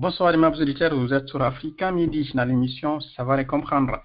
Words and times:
Bonsoir, 0.00 0.34
mes 0.34 0.46
auditeurs. 0.46 0.94
Vous 0.94 1.12
êtes 1.12 1.28
sur 1.28 1.42
Africa 1.42 1.92
Midi 1.92 2.32
dans 2.32 2.46
l'émission 2.46 3.00
Savoir 3.00 3.38
et 3.38 3.44
comprendre. 3.44 4.02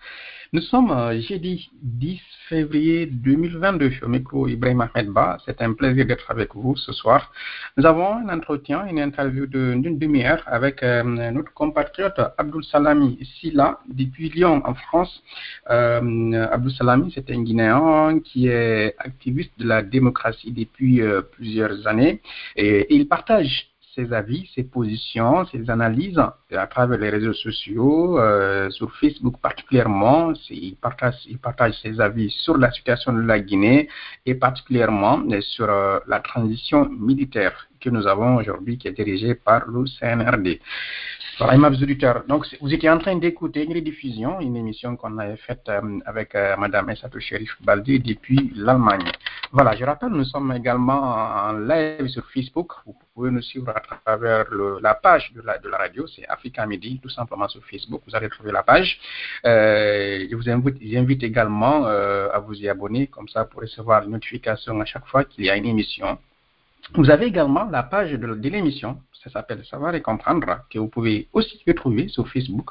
Nous 0.52 0.60
sommes 0.60 0.92
euh, 0.92 1.22
jeudi 1.22 1.70
10 1.82 2.20
février 2.50 3.06
2022 3.06 3.92
au 4.02 4.10
micro 4.10 4.46
Ibrahim 4.46 4.82
Ahmed 4.82 5.12
Ba. 5.12 5.38
C'est 5.46 5.62
un 5.62 5.72
plaisir 5.72 6.06
d'être 6.06 6.30
avec 6.30 6.54
vous 6.54 6.76
ce 6.76 6.92
soir. 6.92 7.32
Nous 7.78 7.86
avons 7.86 8.14
un 8.14 8.28
entretien, 8.28 8.86
une 8.88 9.00
interview 9.00 9.48
d'une 9.48 9.98
demi-heure 9.98 10.44
avec 10.48 10.84
euh, 10.84 11.02
notre 11.32 11.54
compatriote 11.54 12.20
Abdul 12.38 12.66
Salami 12.66 13.18
Silla 13.40 13.80
depuis 13.88 14.28
Lyon 14.28 14.64
en 14.66 14.74
France. 14.74 15.24
Euh, 15.70 16.48
Abdul 16.52 16.74
Salami, 16.74 17.14
c'est 17.16 17.32
un 17.32 17.42
Guinéen 17.42 18.20
qui 18.20 18.50
est 18.50 18.96
activiste 19.00 19.58
de 19.60 19.66
la 19.66 19.82
démocratie 19.82 20.52
depuis 20.52 21.02
euh, 21.02 21.22
plusieurs 21.22 21.88
années 21.88 22.22
et 22.58 22.94
il 22.94 23.08
partage 23.08 23.70
ses 23.96 24.14
avis, 24.14 24.50
ses 24.54 24.64
positions, 24.64 25.46
ses 25.46 25.70
analyses 25.70 26.22
à 26.52 26.68
travers 26.68 27.00
les 27.00 27.10
réseaux 27.10 27.34
sociaux, 27.34 28.20
euh, 28.20 28.70
sur 28.70 28.94
Facebook 28.96 29.36
particulièrement. 29.42 30.34
Il 30.50 30.76
partage, 30.78 31.74
ses 31.82 32.00
avis 32.00 32.30
sur 32.30 32.58
la 32.58 32.72
situation 32.72 33.14
de 33.14 33.22
la 33.22 33.40
Guinée 33.40 33.90
et 34.26 34.36
particulièrement 34.36 35.24
sur 35.42 35.70
euh, 35.70 36.00
la 36.08 36.20
transition 36.20 36.90
militaire 36.90 37.68
que 37.80 37.90
nous 37.90 38.08
avons 38.08 38.36
aujourd'hui 38.38 38.78
qui 38.78 38.88
est 38.88 38.94
dirigée 38.94 39.36
par 39.36 39.68
le 39.68 39.86
CNRD. 39.86 40.60
Voilà. 41.38 41.58
Donc, 42.28 42.46
vous 42.62 42.74
étiez 42.74 42.90
en 42.90 42.98
train 42.98 43.16
d'écouter 43.18 43.66
une 43.66 43.74
rediffusion, 43.74 44.40
une 44.40 44.56
émission 44.56 44.96
qu'on 44.96 45.18
avait 45.18 45.36
faite 45.36 45.68
euh, 45.68 46.00
avec 46.06 46.34
euh, 46.34 46.56
Madame 46.58 46.90
Essatou 46.90 47.20
Sherif 47.20 47.58
Baldi 47.62 48.00
depuis 48.00 48.54
l'Allemagne. 48.56 49.12
Voilà, 49.52 49.76
je 49.76 49.84
rappelle, 49.84 50.10
nous 50.10 50.24
sommes 50.26 50.52
également 50.54 51.02
en 51.48 51.54
live 51.54 52.08
sur 52.08 52.26
Facebook. 52.32 52.74
Vous 52.86 52.96
pouvez 53.14 53.32
nous 53.32 53.42
suivre 53.42 53.70
à 53.70 53.80
travers 53.80 54.46
la 54.82 54.94
page 54.96 55.32
de 55.34 55.42
la, 55.42 55.78
radio, 55.78 56.08
c'est 56.08 56.26
Africa 56.28 56.66
Midi, 56.66 57.00
tout 57.02 57.10
simplement 57.10 57.48
sur 57.48 57.64
Facebook. 57.66 58.02
Vous 58.08 58.16
allez 58.16 58.30
trouver 58.30 58.52
la 58.52 58.64
page. 58.64 59.00
Euh, 59.46 60.26
je 60.30 60.36
vous 60.36 60.50
invite, 60.50 60.78
j'invite 60.82 61.24
également 61.24 61.86
euh, 61.86 62.30
à 62.34 62.40
vous 62.40 62.56
y 62.56 62.70
abonner, 62.70 63.08
comme 63.08 63.28
ça, 63.28 63.46
pour 63.46 63.62
recevoir 63.62 64.04
une 64.04 64.12
notification 64.12 64.80
à 64.82 64.86
chaque 64.86 65.08
fois 65.08 65.24
qu'il 65.24 65.46
y 65.46 65.50
a 65.50 65.56
une 65.56 65.66
émission. 65.66 66.18
Vous 66.94 67.10
avez 67.10 67.26
également 67.26 67.66
la 67.66 67.84
page 67.84 68.12
de, 68.12 68.50
l'émission 68.50 69.00
ça 69.26 69.40
s'appelle 69.40 69.66
Savoir 69.66 69.96
et 69.96 70.02
comprendre, 70.02 70.60
que 70.70 70.78
vous 70.78 70.88
pouvez 70.88 71.28
aussi 71.34 71.60
retrouver 71.68 72.08
sur 72.10 72.28
Facebook. 72.28 72.70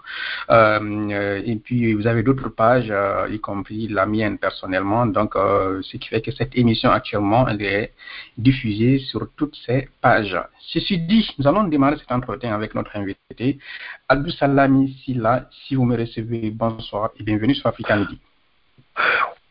Euh, 0.50 1.42
et 1.44 1.56
puis, 1.56 1.92
vous 1.94 2.06
avez 2.06 2.22
d'autres 2.22 2.48
pages, 2.48 2.90
euh, 2.90 3.26
y 3.30 3.40
compris 3.40 3.88
la 3.88 4.06
mienne 4.06 4.38
personnellement. 4.38 5.06
Donc, 5.06 5.34
euh, 5.34 5.82
ce 5.82 5.96
qui 5.96 6.08
fait 6.08 6.20
que 6.20 6.30
cette 6.30 6.56
émission 6.56 6.90
actuellement, 6.90 7.48
elle 7.48 7.62
est 7.62 7.92
diffusée 8.38 8.98
sur 9.00 9.28
toutes 9.36 9.56
ces 9.66 9.88
pages. 10.00 10.38
Ceci 10.60 10.98
dit, 10.98 11.28
nous 11.38 11.46
allons 11.48 11.64
démarrer 11.64 11.96
cet 11.98 12.12
entretien 12.12 12.54
avec 12.54 12.74
notre 12.74 12.96
invité, 12.96 13.58
Abdou 14.08 14.30
Salami 14.30 14.96
Silla. 15.04 15.48
Si 15.66 15.74
vous 15.74 15.84
me 15.84 15.96
recevez, 15.96 16.50
bonsoir 16.50 17.10
et 17.18 17.22
bienvenue 17.24 17.54
sur 17.54 17.66
Africa 17.66 17.96
Midi. 17.96 18.18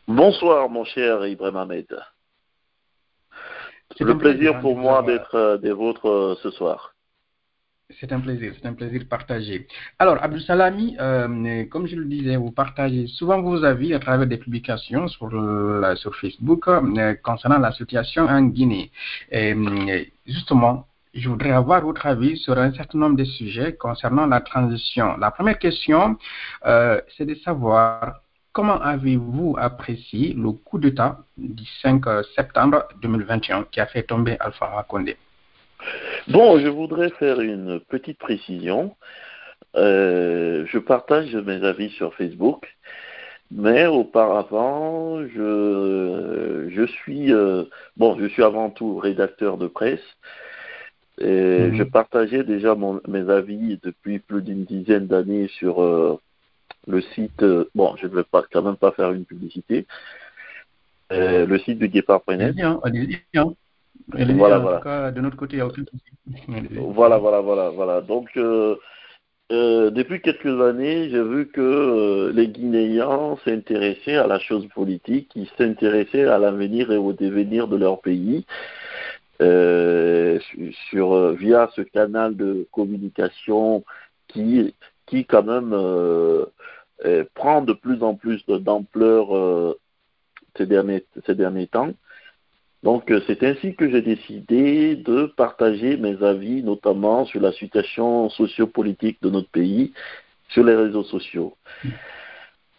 Bonsoir, 0.08 0.68
mon 0.70 0.84
cher 0.84 1.26
Ibrahim 1.26 1.56
Ahmed. 1.56 2.13
C'est 3.96 4.04
le 4.04 4.18
plaisir 4.18 4.60
pour 4.60 4.76
moi 4.76 5.02
d'être 5.02 5.58
des 5.62 5.72
vôtres 5.72 6.38
ce 6.42 6.50
soir. 6.50 6.94
C'est 8.00 8.12
un 8.12 8.20
plaisir, 8.20 8.54
c'est 8.56 8.66
un 8.66 8.72
plaisir 8.72 9.02
partagé. 9.08 9.66
Alors, 9.98 10.16
Abdul 10.22 10.40
Salami, 10.40 10.96
euh, 10.98 11.66
comme 11.66 11.86
je 11.86 11.96
le 11.96 12.06
disais, 12.06 12.36
vous 12.36 12.50
partagez 12.50 13.06
souvent 13.06 13.42
vos 13.42 13.62
avis 13.62 13.92
à 13.92 13.98
travers 13.98 14.26
des 14.26 14.38
publications 14.38 15.06
sur, 15.06 15.30
la, 15.30 15.94
sur 15.94 16.16
Facebook 16.16 16.66
euh, 16.66 17.14
concernant 17.22 17.58
la 17.58 17.72
situation 17.72 18.24
en 18.24 18.42
Guinée. 18.44 18.90
Et, 19.30 19.54
justement, 20.26 20.86
je 21.12 21.28
voudrais 21.28 21.50
avoir 21.50 21.82
votre 21.82 22.06
avis 22.06 22.38
sur 22.38 22.58
un 22.58 22.72
certain 22.72 22.98
nombre 22.98 23.16
de 23.16 23.24
sujets 23.24 23.74
concernant 23.74 24.26
la 24.26 24.40
transition. 24.40 25.18
La 25.18 25.30
première 25.30 25.58
question, 25.58 26.16
euh, 26.64 27.00
c'est 27.16 27.26
de 27.26 27.34
savoir 27.34 28.23
comment 28.54 28.80
avez-vous 28.80 29.56
apprécié 29.58 30.32
le 30.32 30.52
coup 30.52 30.78
d'État 30.78 31.18
du 31.36 31.64
5 31.82 32.04
septembre 32.34 32.88
2021 33.02 33.64
qui 33.70 33.80
a 33.80 33.86
fait 33.86 34.04
tomber 34.04 34.36
Alpha 34.40 34.86
Condé? 34.88 35.16
Bon, 36.28 36.58
je 36.58 36.68
voudrais 36.68 37.10
faire 37.10 37.40
une 37.40 37.80
petite 37.80 38.18
précision. 38.18 38.96
Euh, 39.76 40.64
je 40.68 40.78
partage 40.78 41.34
mes 41.34 41.62
avis 41.64 41.90
sur 41.90 42.14
Facebook, 42.14 42.74
mais 43.50 43.86
auparavant, 43.86 45.20
je, 45.26 46.68
je 46.70 46.86
suis 46.86 47.32
euh, 47.32 47.64
bon, 47.96 48.16
je 48.18 48.26
suis 48.26 48.44
avant 48.44 48.70
tout 48.70 48.96
rédacteur 48.96 49.58
de 49.58 49.66
presse. 49.66 50.16
Et 51.18 51.70
Je 51.74 51.82
partageais 51.84 52.42
déjà 52.42 52.74
mon, 52.74 53.00
mes 53.06 53.28
avis 53.30 53.78
depuis 53.82 54.18
plus 54.18 54.42
d'une 54.42 54.64
dizaine 54.64 55.06
d'années 55.06 55.48
sur 55.58 55.82
euh, 55.82 56.18
le 56.86 57.00
site. 57.00 57.44
bon, 57.74 57.96
je 57.96 58.06
ne 58.06 58.14
vais 58.14 58.24
pas 58.24 58.44
quand 58.52 58.62
même 58.62 58.76
pas 58.76 58.92
faire 58.92 59.12
une 59.12 59.24
publicité. 59.24 59.86
le 61.10 61.58
site 61.58 61.78
du 61.78 61.88
Guépard.net. 61.88 62.54
Voilà, 64.08 64.58
voilà. 64.58 65.12
de 65.12 65.20
notre 65.20 65.36
côté, 65.36 65.54
il 65.54 65.56
n'y 65.56 65.62
a 65.62 65.66
aucun 65.66 65.82
Voilà, 66.76 67.18
voilà, 67.18 67.40
voilà, 67.40 67.70
voilà. 67.70 68.00
Donc, 68.00 68.28
euh, 68.36 68.76
euh, 69.52 69.90
depuis 69.90 70.20
quelques 70.20 70.60
années, 70.60 71.10
j'ai 71.10 71.22
vu 71.22 71.48
que 71.48 71.60
euh, 71.60 72.32
les 72.32 72.48
Guinéens 72.48 73.36
s'intéressaient 73.44 74.16
à 74.16 74.26
la 74.26 74.38
chose 74.38 74.66
politique, 74.74 75.30
ils 75.34 75.48
s'intéressaient 75.56 76.24
à 76.24 76.38
l'avenir 76.38 76.90
et 76.92 76.96
au 76.96 77.12
devenir 77.12 77.68
de 77.68 77.76
leur 77.76 78.00
pays. 78.00 78.44
sur 80.90 81.32
via 81.34 81.68
ce 81.74 81.82
canal 81.82 82.36
de 82.36 82.66
communication 82.72 83.84
qui 84.28 84.74
qui 85.06 85.24
quand 85.24 85.42
même 85.42 85.70
prend 87.34 87.62
de 87.62 87.72
plus 87.72 88.02
en 88.02 88.14
plus 88.14 88.44
d'ampleur 88.46 89.76
ces 90.56 90.66
derniers 90.66 91.04
ces 91.26 91.34
derniers 91.34 91.66
temps 91.66 91.92
donc 92.84 93.10
euh, 93.10 93.22
c'est 93.26 93.42
ainsi 93.42 93.74
que 93.74 93.90
j'ai 93.90 94.02
décidé 94.02 94.94
de 94.94 95.24
partager 95.24 95.96
mes 95.96 96.22
avis, 96.22 96.62
notamment 96.62 97.24
sur 97.24 97.40
la 97.40 97.50
situation 97.52 98.28
sociopolitique 98.28 99.22
de 99.22 99.30
notre 99.30 99.48
pays, 99.48 99.94
sur 100.50 100.64
les 100.64 100.76
réseaux 100.76 101.02
sociaux. 101.02 101.56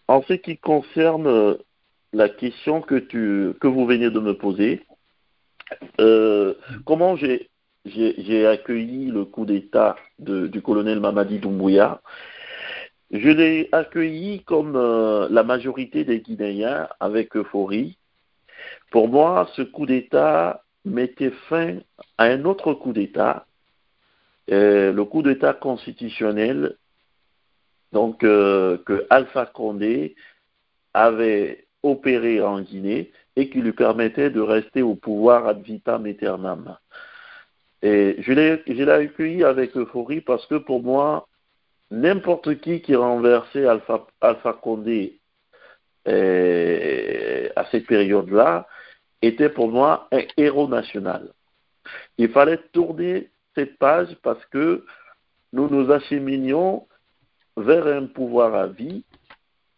En 0.07 0.21
ce 0.21 0.33
qui 0.33 0.57
concerne 0.59 1.25
euh, 1.25 1.55
la 2.13 2.29
question 2.29 2.81
que, 2.81 2.99
tu, 2.99 3.57
que 3.59 3.67
vous 3.67 3.87
venez 3.87 4.11
de 4.11 4.19
me 4.19 4.37
poser, 4.37 4.83
euh, 5.99 6.53
comment 6.85 7.15
j'ai, 7.15 7.49
j'ai, 7.85 8.47
accueilli 8.47 9.11
le 9.11 9.25
coup 9.25 9.45
d'État 9.45 9.95
du 10.19 10.61
colonel 10.61 10.99
Mamadi 10.99 11.39
Doumbouya 11.39 12.01
Je 13.11 13.29
l'ai 13.29 13.69
accueilli 13.71 14.43
comme 14.43 14.73
la 15.29 15.43
majorité 15.43 16.03
des 16.03 16.19
Guinéens 16.19 16.87
avec 16.99 17.35
euphorie 17.35 17.97
pour 18.91 19.07
moi, 19.07 19.49
ce 19.55 19.61
coup 19.61 19.85
d'État 19.85 20.63
mettait 20.85 21.31
fin 21.49 21.77
à 22.17 22.25
un 22.25 22.45
autre 22.45 22.73
coup 22.73 22.93
d'État, 22.93 23.45
euh, 24.51 24.91
le 24.91 25.05
coup 25.05 25.21
d'État 25.21 25.53
constitutionnel, 25.53 26.77
donc 27.91 28.23
euh, 28.23 28.77
que 28.85 29.05
Alpha 29.09 29.45
Condé 29.47 30.15
avait 30.93 31.67
opéré 31.83 32.41
en 32.41 32.61
Guinée 32.61 33.11
et 33.35 33.49
qui 33.49 33.61
lui 33.61 33.73
permettait 33.73 34.29
de 34.29 34.39
rester 34.39 34.81
au 34.81 34.95
pouvoir 34.95 35.47
ad 35.47 35.61
vitam 35.61 36.05
aeternam. 36.05 36.77
Et 37.85 38.15
je 38.17 38.33
l'ai 38.33 38.89
accueilli 38.89 39.43
avec 39.43 39.77
euphorie 39.77 40.19
parce 40.19 40.43
que 40.47 40.55
pour 40.55 40.81
moi, 40.81 41.27
n'importe 41.91 42.59
qui 42.59 42.81
qui 42.81 42.95
renversait 42.95 43.67
Alpha, 43.67 44.53
Condé 44.53 45.19
euh, 46.07 47.47
à 47.55 47.65
cette 47.65 47.85
période-là 47.85 48.67
était 49.21 49.49
pour 49.49 49.69
moi 49.69 50.07
un 50.11 50.23
héros 50.35 50.67
national. 50.67 51.29
Il 52.17 52.29
fallait 52.29 52.59
tourner 52.73 53.29
cette 53.53 53.77
page 53.77 54.15
parce 54.23 54.43
que 54.47 54.83
nous 55.53 55.69
nous 55.69 55.91
acheminions 55.91 56.87
vers 57.55 57.85
un 57.85 58.07
pouvoir 58.07 58.55
à 58.55 58.65
vie 58.65 59.03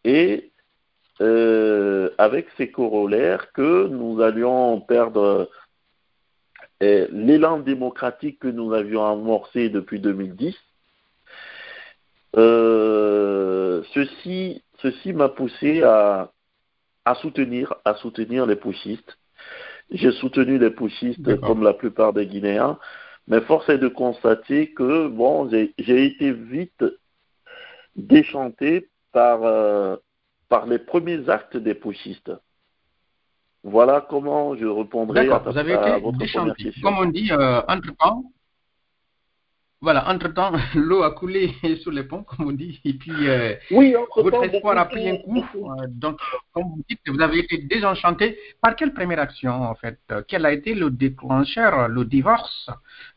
et 0.06 0.50
euh, 1.20 2.10
avec 2.18 2.48
ces 2.56 2.72
corollaires 2.72 3.52
que 3.52 3.88
nous 3.88 4.22
allions 4.22 4.80
perdre 4.80 5.50
l'élan 6.80 7.60
démocratique 7.60 8.40
que 8.40 8.48
nous 8.48 8.74
avions 8.74 9.06
amorcé 9.06 9.70
depuis 9.70 10.00
2010. 10.00 10.56
Euh, 12.36 13.82
ceci 13.94 14.62
ceci 14.82 15.14
m'a 15.14 15.30
poussé 15.30 15.82
à, 15.82 16.32
à, 17.06 17.16
soutenir, 17.16 17.74
à 17.84 17.96
soutenir 17.96 18.46
les 18.46 18.56
pushistes 18.56 19.18
j'ai 19.92 20.12
soutenu 20.12 20.58
les 20.58 20.70
pushistes 20.70 21.40
comme 21.42 21.64
la 21.64 21.74
plupart 21.74 22.14
des 22.14 22.26
Guinéens, 22.26 22.78
mais 23.28 23.42
force 23.42 23.70
est 23.70 23.78
de 23.78 23.88
constater 23.88 24.72
que 24.74 25.08
bon, 25.08 25.50
j'ai 25.50 26.06
été 26.06 26.32
vite 26.32 26.84
déchanté 27.96 28.90
par, 29.12 29.44
euh, 29.44 29.96
par 30.50 30.66
les 30.66 30.80
premiers 30.80 31.30
actes 31.30 31.58
des 31.58 31.74
pushistes. 31.74 32.32
Voilà 33.70 34.00
comment 34.10 34.56
je 34.56 34.66
répondrai 34.66 35.30
à, 35.30 35.40
vous 35.40 35.58
avez 35.58 35.74
été 35.74 36.00
votre 36.00 36.18
déchanté. 36.18 36.72
Comme 36.82 37.00
on 37.00 37.06
dit, 37.08 37.30
euh, 37.34 37.62
entre 37.68 37.94
temps, 37.98 38.24
voilà, 39.82 40.10
entre-temps, 40.10 40.54
l'eau 40.76 41.04
a 41.04 41.12
coulé 41.12 41.52
sur 41.82 41.92
les 41.92 42.04
ponts, 42.04 42.24
comme 42.24 42.48
on 42.48 42.52
dit, 42.54 42.80
et 42.86 42.94
puis 42.94 43.28
euh, 43.28 43.56
oui, 43.72 43.94
votre 44.16 44.46
espoir 44.46 44.78
a 44.78 44.86
pris 44.86 45.10
un 45.10 45.18
coup. 45.18 45.44
Euh, 45.54 45.86
donc, 45.90 46.18
comme 46.54 46.64
vous 46.64 46.84
dites, 46.90 47.02
vous 47.08 47.20
avez 47.20 47.40
été 47.40 47.58
désenchanté. 47.58 48.40
Par 48.62 48.78
quelle 48.78 48.94
première 48.94 49.20
action, 49.20 49.52
en 49.52 49.76
fait? 49.76 50.00
Quel 50.30 50.46
a 50.46 50.54
été 50.54 50.74
le 50.74 50.90
déclencheur, 50.90 51.90
le 51.90 52.06
divorce? 52.06 52.70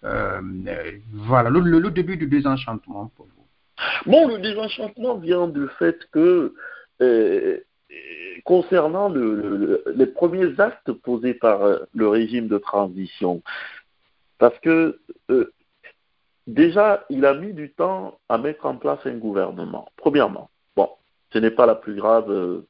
Voilà, 0.03 1.49
le, 1.49 1.61
le, 1.61 1.91
début 1.93 2.17
du 2.17 2.27
désenchantement 2.27 3.13
pour 3.17 3.27
vous. 3.27 4.11
Bon, 4.11 4.27
le 4.27 4.39
désenchantement 4.39 5.15
vient 5.15 5.47
du 5.47 5.69
fait 5.79 6.09
que, 6.11 6.55
concernant 8.45 9.09
le, 9.09 9.83
les 9.95 10.07
premiers 10.07 10.59
actes 10.59 10.93
posés 10.93 11.35
par 11.35 11.61
le 11.95 12.09
régime 12.09 12.49
de 12.49 12.59
transition, 12.59 13.43
parce 14.39 14.59
que 14.61 14.99
Déjà, 16.51 17.05
il 17.11 17.27
a 17.27 17.35
mis 17.35 17.53
du 17.53 17.71
temps 17.71 18.19
à 18.29 18.37
mettre 18.37 18.67
en 18.67 18.77
place 18.77 18.99
un 19.05 19.17
gouvernement. 19.17 19.89
Premièrement, 19.97 20.51
bon, 20.75 20.89
ce 21.33 21.39
n'est 21.39 21.53
pas 21.53 21.65
la 21.65 21.77
plus 21.77 21.95
grave 21.95 22.29
euh, 22.29 22.67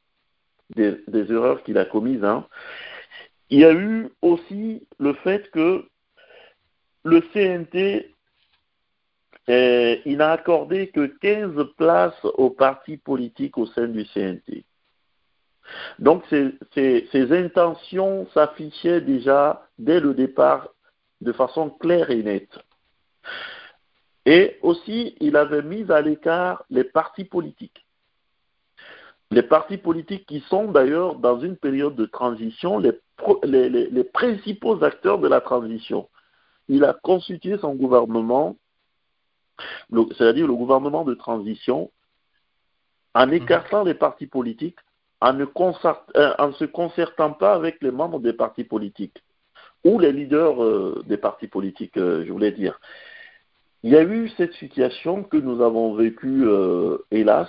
des, 0.76 1.32
erreurs 1.32 1.62
qu'il 1.62 1.78
a 1.78 1.86
commises. 1.86 2.22
Hein. 2.22 2.46
Il 3.48 3.60
y 3.60 3.64
a 3.64 3.72
eu 3.72 4.10
aussi 4.20 4.86
le 4.98 5.14
fait 5.14 5.50
que 5.50 5.86
le 7.04 7.22
CNT, 7.32 8.14
il 9.48 10.16
n'a 10.18 10.32
accordé 10.32 10.88
que 10.88 11.06
15 11.06 11.66
places 11.78 12.24
aux 12.24 12.50
partis 12.50 12.98
politiques 12.98 13.56
au 13.56 13.64
sein 13.64 13.88
du 13.88 14.04
CNT. 14.04 14.64
Donc, 15.98 16.24
ces 16.30 17.32
intentions 17.32 18.26
s'affichaient 18.34 19.00
déjà 19.00 19.66
dès 19.78 20.00
le 20.00 20.14
départ 20.14 20.68
de 21.20 21.32
façon 21.32 21.70
claire 21.70 22.10
et 22.10 22.22
nette. 22.22 22.58
Et 24.26 24.58
aussi, 24.62 25.16
il 25.20 25.36
avait 25.36 25.62
mis 25.62 25.90
à 25.90 26.00
l'écart 26.00 26.64
les 26.70 26.84
partis 26.84 27.24
politiques. 27.24 27.86
Les 29.30 29.42
partis 29.42 29.78
politiques 29.78 30.26
qui 30.26 30.40
sont 30.40 30.70
d'ailleurs 30.70 31.14
dans 31.14 31.40
une 31.40 31.56
période 31.56 31.94
de 31.94 32.06
transition 32.06 32.78
les, 32.78 32.92
les, 33.44 34.04
principaux 34.04 34.82
acteurs 34.82 35.18
de 35.18 35.28
la 35.28 35.40
transition. 35.40 36.08
Il 36.68 36.84
a 36.84 36.94
constitué 36.94 37.58
son 37.58 37.74
gouvernement, 37.74 38.56
c'est-à-dire 40.16 40.46
le 40.46 40.54
gouvernement 40.54 41.04
de 41.04 41.14
transition, 41.14 41.90
en 43.14 43.26
mmh. 43.26 43.32
écartant 43.34 43.84
les 43.84 43.94
partis 43.94 44.26
politiques, 44.26 44.78
en 45.20 45.34
ne 45.34 45.44
euh, 45.44 46.52
se 46.52 46.64
concertant 46.64 47.32
pas 47.32 47.54
avec 47.54 47.82
les 47.82 47.90
membres 47.90 48.20
des 48.20 48.32
partis 48.32 48.64
politiques 48.64 49.22
ou 49.84 49.98
les 49.98 50.12
leaders 50.12 50.62
euh, 50.62 51.02
des 51.06 51.16
partis 51.16 51.48
politiques, 51.48 51.96
euh, 51.96 52.24
je 52.26 52.32
voulais 52.32 52.52
dire. 52.52 52.80
Il 53.82 53.90
y 53.90 53.96
a 53.96 54.02
eu 54.02 54.28
cette 54.36 54.52
situation 54.54 55.22
que 55.22 55.38
nous 55.38 55.62
avons 55.62 55.94
vécue, 55.94 56.44
hélas. 57.10 57.48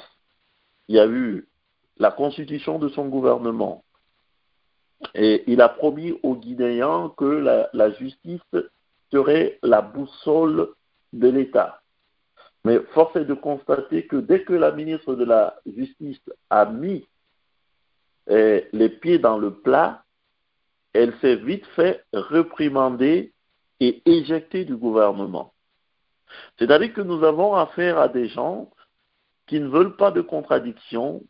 Il 0.87 0.95
y 0.95 0.99
a 0.99 1.05
eu 1.05 1.45
la 1.97 2.09
constitution 2.09 2.79
de 2.79 2.87
son 2.87 3.09
gouvernement. 3.09 3.83
Et 5.13 5.43
il 5.47 5.59
a 5.59 5.67
promis 5.67 6.17
aux 6.23 6.35
Guinéens 6.35 7.11
que 7.17 7.25
la, 7.73 7.91
justice 7.91 8.39
serait 9.11 9.59
la 9.61 9.81
boussole 9.81 10.69
de 11.11 11.27
l'État. 11.27 11.81
Mais 12.63 12.79
force 12.93 13.17
est 13.17 13.25
de 13.25 13.33
constater 13.33 14.07
que 14.07 14.15
dès 14.15 14.43
que 14.43 14.53
la 14.53 14.71
ministre 14.71 15.15
de 15.15 15.25
la 15.25 15.59
Justice 15.65 16.21
a 16.49 16.65
mis 16.65 17.05
les 18.31 18.89
pieds 18.89 19.19
dans 19.19 19.37
le 19.37 19.53
plat, 19.53 20.03
elle 20.93 21.13
s'est 21.19 21.35
vite 21.35 21.65
fait 21.75 22.03
réprimander 22.13 23.33
et 23.79 24.01
éjecter 24.05 24.65
du 24.65 24.75
gouvernement. 24.75 25.53
C'est-à-dire 26.57 26.93
que 26.93 27.01
nous 27.01 27.23
avons 27.23 27.55
affaire 27.55 27.97
à 27.97 28.07
des 28.07 28.27
gens 28.29 28.69
qui 29.47 29.59
ne 29.59 29.67
veulent 29.67 29.95
pas 29.95 30.11
de 30.11 30.21
contradiction, 30.21 31.23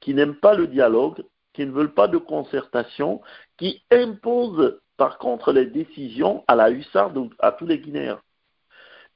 qui 0.00 0.14
n'aiment 0.14 0.36
pas 0.36 0.54
le 0.54 0.66
dialogue, 0.66 1.22
qui 1.52 1.66
ne 1.66 1.72
veulent 1.72 1.92
pas 1.92 2.08
de 2.08 2.16
concertation, 2.16 3.20
qui 3.58 3.82
imposent 3.90 4.80
par 4.96 5.18
contre 5.18 5.52
les 5.52 5.66
décisions 5.66 6.44
à 6.46 6.54
la 6.54 6.70
hussarde 6.70 7.28
à 7.38 7.52
tous 7.52 7.66
les 7.66 7.78
Guinéens. 7.78 8.20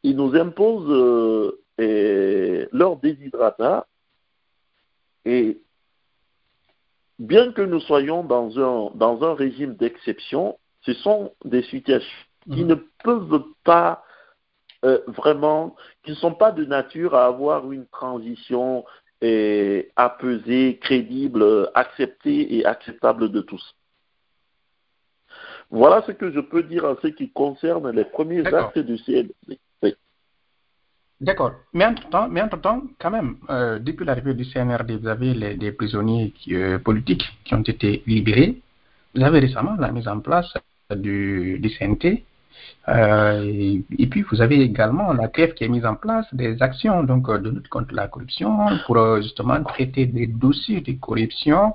Ils 0.02 0.16
nous 0.16 0.34
imposent 0.34 0.90
euh, 1.78 2.68
leur 2.72 2.96
déshydratat 2.96 3.86
et 5.24 5.62
bien 7.18 7.52
que 7.52 7.62
nous 7.62 7.80
soyons 7.80 8.24
dans 8.24 8.58
un, 8.58 8.90
dans 8.96 9.22
un 9.22 9.34
régime 9.34 9.74
d'exception, 9.74 10.58
ce 10.82 10.92
sont 10.94 11.32
des 11.44 11.62
situations 11.62 12.26
qui 12.52 12.64
mmh. 12.64 12.68
ne 12.68 12.74
peuvent 13.02 13.44
pas 13.64 14.04
euh, 14.84 15.00
vraiment, 15.06 15.76
qui 16.02 16.10
ne 16.10 16.16
sont 16.16 16.34
pas 16.34 16.52
de 16.52 16.64
nature 16.64 17.14
à 17.14 17.26
avoir 17.26 17.72
une 17.72 17.86
transition 17.86 18.84
et 19.22 19.90
apaisée, 19.96 20.78
crédible, 20.82 21.70
acceptée 21.74 22.56
et 22.56 22.66
acceptable 22.66 23.30
de 23.30 23.40
tous. 23.40 23.74
Voilà 25.70 26.02
ce 26.06 26.12
que 26.12 26.30
je 26.30 26.40
peux 26.40 26.62
dire 26.62 26.84
en 26.84 26.96
ce 27.00 27.06
qui 27.08 27.30
concerne 27.30 27.90
les 27.90 28.04
premiers 28.04 28.46
actes 28.46 28.78
du 28.78 28.98
CNC. 28.98 29.58
D'accord. 31.20 31.52
Mais 31.72 31.86
entre-temps, 31.86 32.28
mais 32.28 32.42
entre-temps, 32.42 32.82
quand 32.98 33.10
même, 33.10 33.36
euh, 33.48 33.78
depuis 33.78 34.04
l'arrivée 34.04 34.34
du 34.34 34.44
CNRD, 34.44 34.98
vous 35.00 35.08
avez 35.08 35.32
les, 35.32 35.54
des 35.54 35.72
prisonniers 35.72 36.34
euh, 36.50 36.78
politiques 36.78 37.24
qui 37.44 37.54
ont 37.54 37.62
été 37.62 38.02
libérés. 38.06 38.60
Vous 39.14 39.22
avez 39.22 39.38
récemment 39.38 39.76
la 39.78 39.92
mise 39.92 40.08
en 40.08 40.20
place 40.20 40.52
du, 40.94 41.58
du 41.60 41.70
CNT 41.70 42.24
euh, 42.88 43.80
et, 43.98 44.06
puis, 44.06 44.22
vous 44.22 44.40
avez 44.40 44.60
également 44.60 45.12
la 45.12 45.28
CREF 45.28 45.54
qui 45.54 45.64
a 45.64 45.68
mis 45.68 45.84
en 45.84 45.96
place 45.96 46.26
des 46.32 46.62
actions 46.62 47.02
donc, 47.02 47.30
de 47.30 47.50
lutte 47.50 47.68
contre 47.68 47.94
la 47.94 48.06
corruption 48.08 48.58
pour 48.86 49.16
justement 49.22 49.62
traiter 49.64 50.06
des 50.06 50.26
dossiers 50.26 50.80
de 50.80 50.92
corruption 50.92 51.74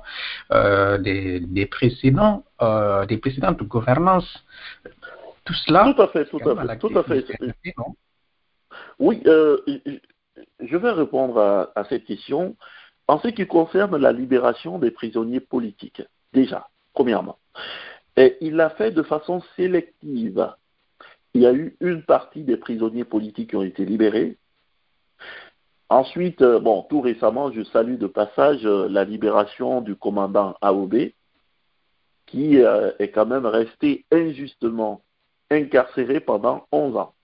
des, 0.50 1.40
des, 1.40 1.66
précédents, 1.66 2.44
des 3.08 3.18
précédentes 3.18 3.62
gouvernances. 3.64 4.44
Tout 5.44 5.54
cela. 5.66 5.92
Tout 5.94 6.02
à 6.02 6.08
fait, 6.08 6.24
tout 6.26 6.38
à 6.48 6.56
fait. 6.56 6.78
Tout 6.78 6.98
à 6.98 7.02
fait. 7.02 7.24
Oui, 9.00 9.20
je 9.24 10.76
vais 10.76 10.90
répondre 10.92 11.38
à, 11.74 11.84
cette 11.88 12.04
question 12.04 12.56
en 13.08 13.18
ce 13.18 13.28
qui 13.28 13.46
concerne 13.46 13.96
la 13.96 14.12
libération 14.12 14.78
des 14.78 14.92
prisonniers 14.92 15.40
politiques. 15.40 16.02
Déjà, 16.32 16.68
premièrement. 16.94 17.38
Il 18.16 18.54
l'a 18.54 18.70
fait 18.70 18.92
de 18.92 19.02
façon 19.02 19.42
sélective 19.56 20.46
il 21.34 21.42
y 21.42 21.46
a 21.46 21.52
eu 21.52 21.76
une 21.80 22.02
partie 22.02 22.42
des 22.42 22.56
prisonniers 22.56 23.04
politiques 23.04 23.50
qui 23.50 23.56
ont 23.56 23.62
été 23.62 23.84
libérés. 23.84 24.36
Ensuite, 25.88 26.42
euh, 26.42 26.60
bon, 26.60 26.82
tout 26.88 27.00
récemment, 27.00 27.52
je 27.52 27.62
salue 27.64 27.96
de 27.96 28.06
passage 28.06 28.64
euh, 28.64 28.88
la 28.88 29.04
libération 29.04 29.80
du 29.80 29.96
commandant 29.96 30.54
AOB, 30.60 31.12
qui 32.26 32.62
euh, 32.62 32.92
est 32.98 33.10
quand 33.10 33.26
même 33.26 33.46
resté 33.46 34.04
injustement 34.12 35.02
incarcéré 35.50 36.20
pendant 36.20 36.66
11 36.70 36.96
ans. 36.96 37.14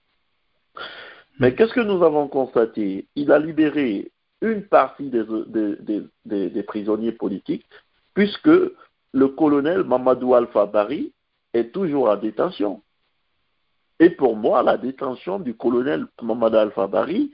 Mais 1.39 1.55
qu'est-ce 1.55 1.73
que 1.73 1.81
nous 1.81 2.03
avons 2.03 2.29
constaté? 2.29 3.07
Il 3.15 3.31
a 3.31 3.39
libéré 3.39 4.11
une 4.41 4.63
partie 4.63 5.11
des, 5.11 6.63
prisonniers 6.63 7.13
politiques, 7.13 7.67
puisque 8.15 8.49
le 9.13 9.29
colonel 9.29 9.85
Mamadou 9.85 10.35
Alpha 10.35 10.67
Bari 10.67 11.13
est 11.53 11.73
toujours 11.73 12.09
en 12.09 12.17
détention. 12.17 12.83
Et 13.99 14.11
pour 14.11 14.37
moi, 14.37 14.63
la 14.63 14.77
détention 14.77 15.39
du 15.39 15.55
colonel 15.55 16.07
Mohamed 16.21 16.55
Al-Fabari 16.55 17.33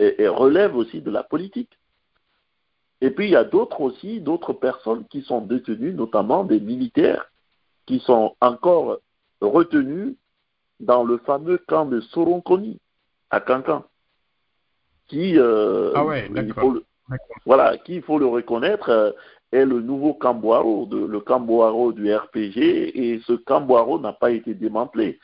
relève 0.00 0.76
aussi 0.76 1.00
de 1.02 1.10
la 1.10 1.22
politique. 1.22 1.78
Et 3.00 3.10
puis 3.10 3.26
il 3.26 3.32
y 3.32 3.36
a 3.36 3.44
d'autres 3.44 3.80
aussi, 3.80 4.20
d'autres 4.20 4.52
personnes 4.52 5.06
qui 5.08 5.22
sont 5.22 5.42
détenues, 5.42 5.92
notamment 5.92 6.44
des 6.44 6.60
militaires, 6.60 7.30
qui 7.86 8.00
sont 8.00 8.34
encore 8.40 8.98
retenus 9.40 10.16
dans 10.80 11.04
le 11.04 11.18
fameux 11.18 11.58
camp 11.58 11.86
de 11.86 12.00
Soronconi, 12.00 12.80
à 13.30 13.40
Cancan, 13.40 13.84
qui, 15.06 15.38
euh, 15.38 15.92
ah 15.94 16.04
voilà, 17.46 17.78
qui, 17.78 17.96
il 17.96 18.02
faut 18.02 18.18
le 18.18 18.26
reconnaître, 18.26 18.90
euh, 18.90 19.12
est 19.52 19.64
le 19.64 19.80
nouveau 19.80 20.12
Camboiro, 20.14 20.88
le 20.90 21.20
Camboiro 21.20 21.92
du 21.92 22.14
RPG, 22.14 22.58
et 22.58 23.20
ce 23.26 23.32
Camboiro 23.32 23.98
n'a 23.98 24.12
pas 24.12 24.30
été 24.30 24.54
démantelé. 24.54 25.18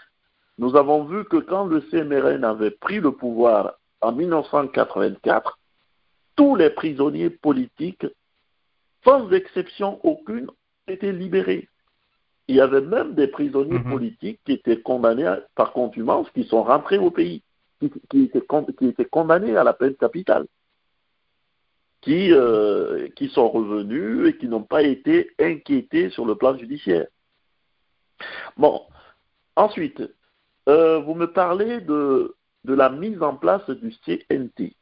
Nous 0.56 0.76
avons 0.76 1.04
vu 1.04 1.24
que 1.24 1.36
quand 1.36 1.66
le 1.66 1.80
CMRN 1.90 2.44
avait 2.44 2.70
pris 2.70 3.00
le 3.00 3.12
pouvoir 3.12 3.74
en 4.00 4.12
1984, 4.12 5.58
tous 6.36 6.56
les 6.56 6.70
prisonniers 6.70 7.30
politiques, 7.30 8.06
sans 9.04 9.30
exception 9.32 10.00
aucune, 10.04 10.50
étaient 10.88 11.12
libérés. 11.12 11.68
Il 12.48 12.56
y 12.56 12.60
avait 12.60 12.82
même 12.82 13.14
des 13.14 13.26
prisonniers 13.26 13.78
mhm. 13.78 13.90
politiques 13.90 14.40
qui 14.44 14.52
étaient 14.52 14.80
condamnés 14.80 15.32
par 15.54 15.72
contumance, 15.72 16.28
qui 16.30 16.44
sont 16.44 16.62
rentrés 16.62 16.98
au 16.98 17.10
pays, 17.10 17.42
qui, 18.10 18.24
étaient, 18.24 19.04
condamnés 19.04 19.56
à 19.56 19.64
la 19.64 19.72
peine 19.72 19.94
capitale, 19.94 20.46
qui, 22.00 22.32
euh, 22.32 23.08
qui 23.16 23.28
sont 23.28 23.48
revenus 23.48 24.28
et 24.28 24.36
qui 24.36 24.48
n'ont 24.48 24.62
pas 24.62 24.82
été 24.82 25.30
inquiétés 25.40 26.10
sur 26.10 26.26
le 26.26 26.34
plan 26.34 26.56
judiciaire. 26.56 27.06
Bon, 28.56 28.82
ensuite, 29.56 30.02
euh, 30.68 30.98
vous 30.98 31.14
me 31.14 31.26
parlez 31.26 31.80
de, 31.80 32.34
de 32.64 32.74
la 32.74 32.90
mise 32.90 33.22
en 33.22 33.36
place 33.36 33.68
du 33.70 33.92
CNT. 34.04 34.74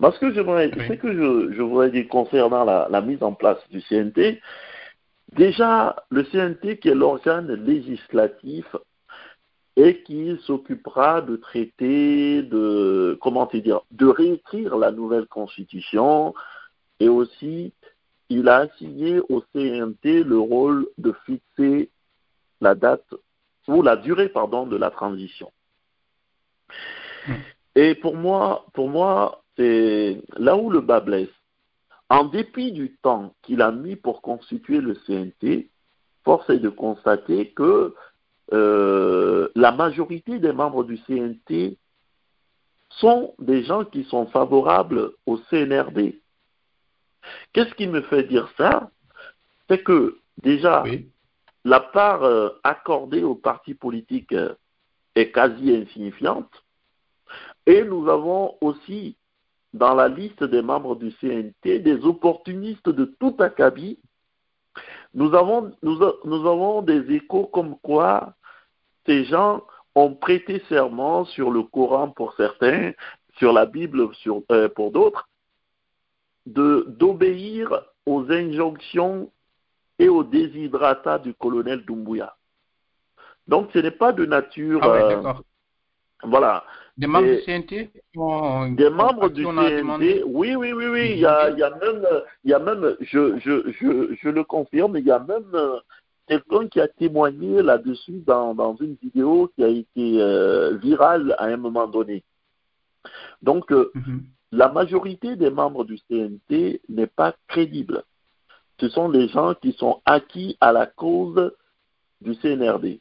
Parce 0.00 0.18
que 0.18 0.32
j'aimerais, 0.32 0.70
Oui. 0.76 0.88
ce 0.88 0.92
que 0.94 1.12
je, 1.12 1.54
je 1.54 1.62
voudrais 1.62 1.90
dire 1.90 2.08
concernant 2.08 2.64
la, 2.64 2.88
la 2.90 3.00
mise 3.00 3.22
en 3.22 3.32
place 3.32 3.58
du 3.70 3.80
CNT, 3.82 4.40
déjà, 5.32 5.96
le 6.10 6.24
CNT 6.24 6.78
qui 6.78 6.88
est 6.88 6.94
l'organe 6.94 7.52
législatif 7.64 8.66
et 9.76 10.02
qui 10.02 10.36
s'occupera 10.44 11.20
de 11.20 11.36
traiter, 11.36 12.42
de, 12.42 13.18
comment 13.20 13.46
te 13.46 13.56
dire, 13.56 13.80
de 13.90 14.06
réécrire 14.06 14.76
la 14.76 14.92
nouvelle 14.92 15.26
constitution 15.26 16.34
et 17.00 17.08
aussi, 17.08 17.72
il 18.28 18.48
a 18.48 18.58
assigné 18.58 19.20
au 19.28 19.42
CNT 19.52 20.22
le 20.22 20.38
rôle 20.38 20.86
de 20.98 21.12
fixer 21.26 21.90
la 22.60 22.74
date 22.74 23.14
ou 23.66 23.82
la 23.82 23.96
durée, 23.96 24.28
pardon, 24.28 24.66
de 24.66 24.76
la 24.76 24.90
transition. 24.90 25.52
Mm. 27.26 27.32
Et 27.76 27.94
pour 27.96 28.16
moi, 28.16 28.66
pour 28.74 28.88
moi, 28.88 29.42
c'est 29.56 30.22
là 30.36 30.56
où 30.56 30.70
le 30.70 30.80
bas 30.80 31.00
blesse. 31.00 31.28
En 32.08 32.24
dépit 32.24 32.72
du 32.72 32.96
temps 33.02 33.34
qu'il 33.42 33.62
a 33.62 33.72
mis 33.72 33.96
pour 33.96 34.22
constituer 34.22 34.80
le 34.80 34.94
CNT, 35.06 35.68
force 36.24 36.48
est 36.50 36.58
de 36.58 36.68
constater 36.68 37.50
que 37.50 37.94
euh, 38.52 39.48
la 39.54 39.72
majorité 39.72 40.38
des 40.38 40.52
membres 40.52 40.84
du 40.84 40.98
CNT 41.06 41.78
sont 42.90 43.34
des 43.38 43.64
gens 43.64 43.84
qui 43.84 44.04
sont 44.04 44.26
favorables 44.26 45.12
au 45.26 45.38
CNRD. 45.50 46.20
Qu'est-ce 47.52 47.74
qui 47.74 47.86
me 47.86 48.02
fait 48.02 48.24
dire 48.24 48.48
ça? 48.56 48.90
C'est 49.68 49.82
que 49.82 50.18
déjà, 50.42 50.82
Oui. 50.82 51.08
la 51.64 51.80
part 51.80 52.22
euh, 52.22 52.50
accordée 52.62 53.22
aux 53.22 53.34
partis 53.34 53.74
politiques 53.74 54.32
euh, 54.32 54.54
est 55.14 55.30
quasi 55.30 55.74
insignifiante. 55.74 56.50
Et 57.66 57.82
nous 57.82 58.08
avons 58.08 58.56
aussi 58.60 59.16
dans 59.72 59.94
la 59.94 60.08
liste 60.08 60.44
des 60.44 60.62
membres 60.62 60.96
du 60.96 61.12
CNT 61.20 61.80
des 61.80 62.04
opportunistes 62.04 62.88
de 62.88 63.06
tout 63.18 63.34
acabit. 63.40 63.98
Nous 65.14 65.34
avons, 65.34 65.72
nous, 65.82 66.02
avons 66.02 66.82
des 66.82 67.12
échos 67.12 67.46
comme 67.46 67.76
quoi 67.78 68.34
ces 69.06 69.24
gens 69.24 69.62
ont 69.94 70.14
prêté 70.14 70.62
serment 70.68 71.24
sur 71.24 71.50
le 71.50 71.62
Coran 71.62 72.10
pour 72.10 72.34
certains, 72.34 72.92
sur 73.36 73.52
la 73.52 73.64
Bible 73.64 74.12
sur, 74.16 74.42
euh, 74.50 74.68
pour 74.68 74.90
d'autres, 74.90 75.28
d'obéir 76.46 77.84
aux 78.06 78.30
injonctions 78.30 79.30
et 79.98 80.08
aux 80.08 80.24
déshydratats 80.24 81.20
du 81.20 81.32
colonel 81.34 81.84
Doumbouya. 81.84 82.36
Donc 83.46 83.70
ce 83.72 83.78
n'est 83.78 83.90
pas 83.90 84.12
de 84.12 84.26
nature... 84.26 84.80
Ah 84.82 84.88
euh, 84.88 85.32
voilà. 86.24 86.64
Des 86.96 87.06
membres 87.08 87.26
Et- 87.26 87.36
du 87.36 87.42
CNT 87.42 87.90
ont- 88.16 88.70
Des 88.72 88.88
membres 88.90 89.28
du 89.28 89.42
CNT, 89.44 89.76
demandé- 89.78 90.22
oui, 90.26 90.54
oui, 90.54 90.72
oui, 90.72 90.86
oui, 90.86 91.10
il 91.12 91.18
y 91.18 91.26
a, 91.26 91.50
il 91.50 91.58
y 91.58 91.62
a 91.62 91.70
même, 91.70 92.06
il 92.44 92.50
y 92.50 92.54
a 92.54 92.58
même 92.60 92.96
je, 93.00 93.38
je, 93.40 93.70
je, 93.72 94.14
je 94.14 94.28
le 94.28 94.44
confirme, 94.44 94.96
il 94.96 95.04
y 95.04 95.10
a 95.10 95.18
même 95.18 95.50
euh, 95.54 95.78
quelqu'un 96.28 96.68
qui 96.68 96.80
a 96.80 96.86
témoigné 96.86 97.62
là-dessus 97.62 98.22
dans, 98.24 98.54
dans 98.54 98.76
une 98.76 98.94
vidéo 99.02 99.50
qui 99.56 99.64
a 99.64 99.68
été 99.68 100.20
euh, 100.20 100.76
virale 100.76 101.34
à 101.38 101.46
un 101.46 101.56
moment 101.56 101.88
donné. 101.88 102.22
Donc, 103.42 103.70
euh, 103.72 103.90
Mhm. 103.94 104.22
la 104.52 104.68
majorité 104.70 105.34
des 105.36 105.50
membres 105.50 105.84
du 105.84 105.98
CNT 106.08 106.80
n'est 106.88 107.08
pas 107.08 107.34
crédible. 107.48 108.04
Ce 108.80 108.88
sont 108.88 109.08
des 109.08 109.26
gens 109.28 109.54
qui 109.54 109.72
sont 109.72 110.00
acquis 110.04 110.56
à 110.60 110.72
la 110.72 110.86
cause 110.86 111.52
du 112.20 112.34
CNRD. 112.36 113.00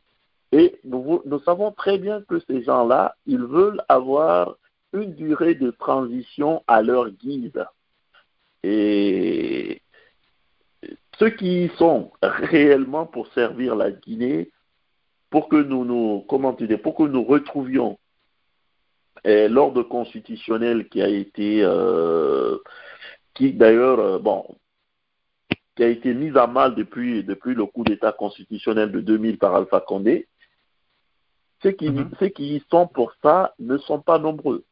Et 0.53 0.79
nous, 0.83 1.23
savons 1.45 1.71
très 1.71 1.97
bien 1.97 2.21
que 2.21 2.39
ces 2.41 2.61
gens-là, 2.61 3.15
ils 3.25 3.41
veulent 3.41 3.81
avoir 3.89 4.55
une 4.93 5.15
durée 5.15 5.55
de 5.55 5.71
transition 5.71 6.63
à 6.67 6.83
leur 6.83 7.09
guise. 7.09 7.65
Et 8.61 9.81
ceux 11.17 11.31
qui 11.31 11.71
sont 11.79 12.11
réellement 12.21 13.07
pour 13.07 13.33
servir 13.33 13.75
la 13.75 13.89
Guinée, 13.89 14.51
pour 15.31 15.49
que 15.49 15.55
nous 15.55 15.85
nous, 15.85 16.23
comment 16.29 16.55
pour 16.83 16.95
que 16.95 17.03
nous 17.03 17.23
retrouvions 17.23 17.97
eh, 19.23 19.47
l'ordre 19.47 19.81
constitutionnel 19.81 20.87
qui 20.87 21.01
a 21.01 21.07
été, 21.07 21.63
euh, 21.63 22.59
qui 23.33 23.53
d'ailleurs, 23.53 23.99
euh, 23.99 24.19
bon, 24.19 24.45
qui 25.75 25.83
a 25.83 25.87
été 25.87 26.13
mis 26.13 26.37
à 26.37 26.45
mal 26.45 26.75
depuis, 26.75 27.23
depuis 27.23 27.55
le 27.55 27.65
coup 27.65 27.83
d'État 27.83 28.11
constitutionnel 28.11 28.91
de 28.91 29.01
2000 29.01 29.39
par 29.39 29.55
Alpha 29.55 29.79
Condé, 29.79 30.27
ceux 31.63 31.71
qui, 31.71 31.89
Mhm. 31.89 32.11
ceux 32.19 32.27
qui 32.27 32.57
y 32.57 32.63
sont 32.69 32.87
pour 32.87 33.13
ça 33.23 33.55
ne 33.59 33.77
sont 33.77 34.01
pas 34.01 34.19
nombreux. 34.19 34.65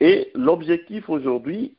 Et 0.00 0.30
l'objectif 0.34 1.08
aujourd'hui 1.08 1.76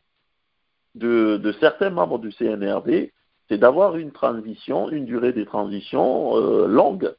de, 0.95 1.37
de 1.37 1.51
certains 1.53 1.89
membres 1.89 2.17
du 2.19 2.31
CNRD, 2.31 3.11
c'est 3.47 3.57
d'avoir 3.57 3.97
une 3.97 4.11
transition, 4.11 4.89
une 4.89 5.05
durée 5.05 5.33
de 5.33 5.43
transition 5.43 6.35
euh, 6.37 6.67
longue. 6.67 7.13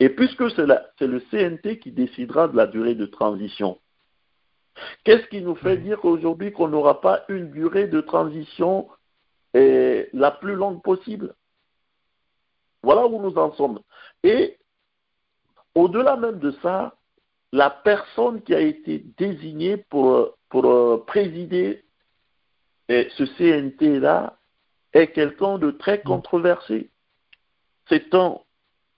Et 0.00 0.08
puisque 0.08 0.50
c'est 0.50 1.06
le 1.06 1.20
CNT 1.30 1.78
qui 1.78 1.92
décidera 1.92 2.48
de 2.48 2.56
la 2.56 2.66
durée 2.66 2.94
de 2.94 3.06
transition, 3.06 3.78
qu'est-ce 5.04 5.26
qui 5.28 5.40
nous 5.42 5.54
fait 5.54 5.76
Oui. 5.76 5.82
dire 5.82 6.00
qu'aujourd'hui 6.00 6.52
qu'on 6.52 6.68
n'aura 6.68 7.00
pas 7.00 7.24
une 7.28 7.50
durée 7.50 7.86
de 7.86 8.00
transition 8.00 8.88
eh, 9.54 10.08
la 10.12 10.30
plus 10.30 10.54
longue 10.54 10.82
possible? 10.82 11.34
Voilà 12.82 13.06
où 13.06 13.20
nous 13.20 13.36
en 13.36 13.52
sommes. 13.52 13.80
Et 14.22 14.58
au-delà 15.74 16.16
même 16.16 16.38
de 16.38 16.50
ça, 16.62 16.94
la 17.52 17.70
personne 17.70 18.42
qui 18.42 18.54
a 18.54 18.60
été 18.60 19.04
désignée 19.18 19.76
pour, 19.76 20.36
pour 20.48 20.66
euh, 20.66 21.04
présider 21.06 21.84
ce 22.88 23.24
CNT-là 23.38 24.36
est 24.92 25.08
quelqu'un 25.12 25.58
de 25.58 25.70
très 25.70 26.00
controversé. 26.02 26.90
C'est 27.88 28.12
un 28.14 28.38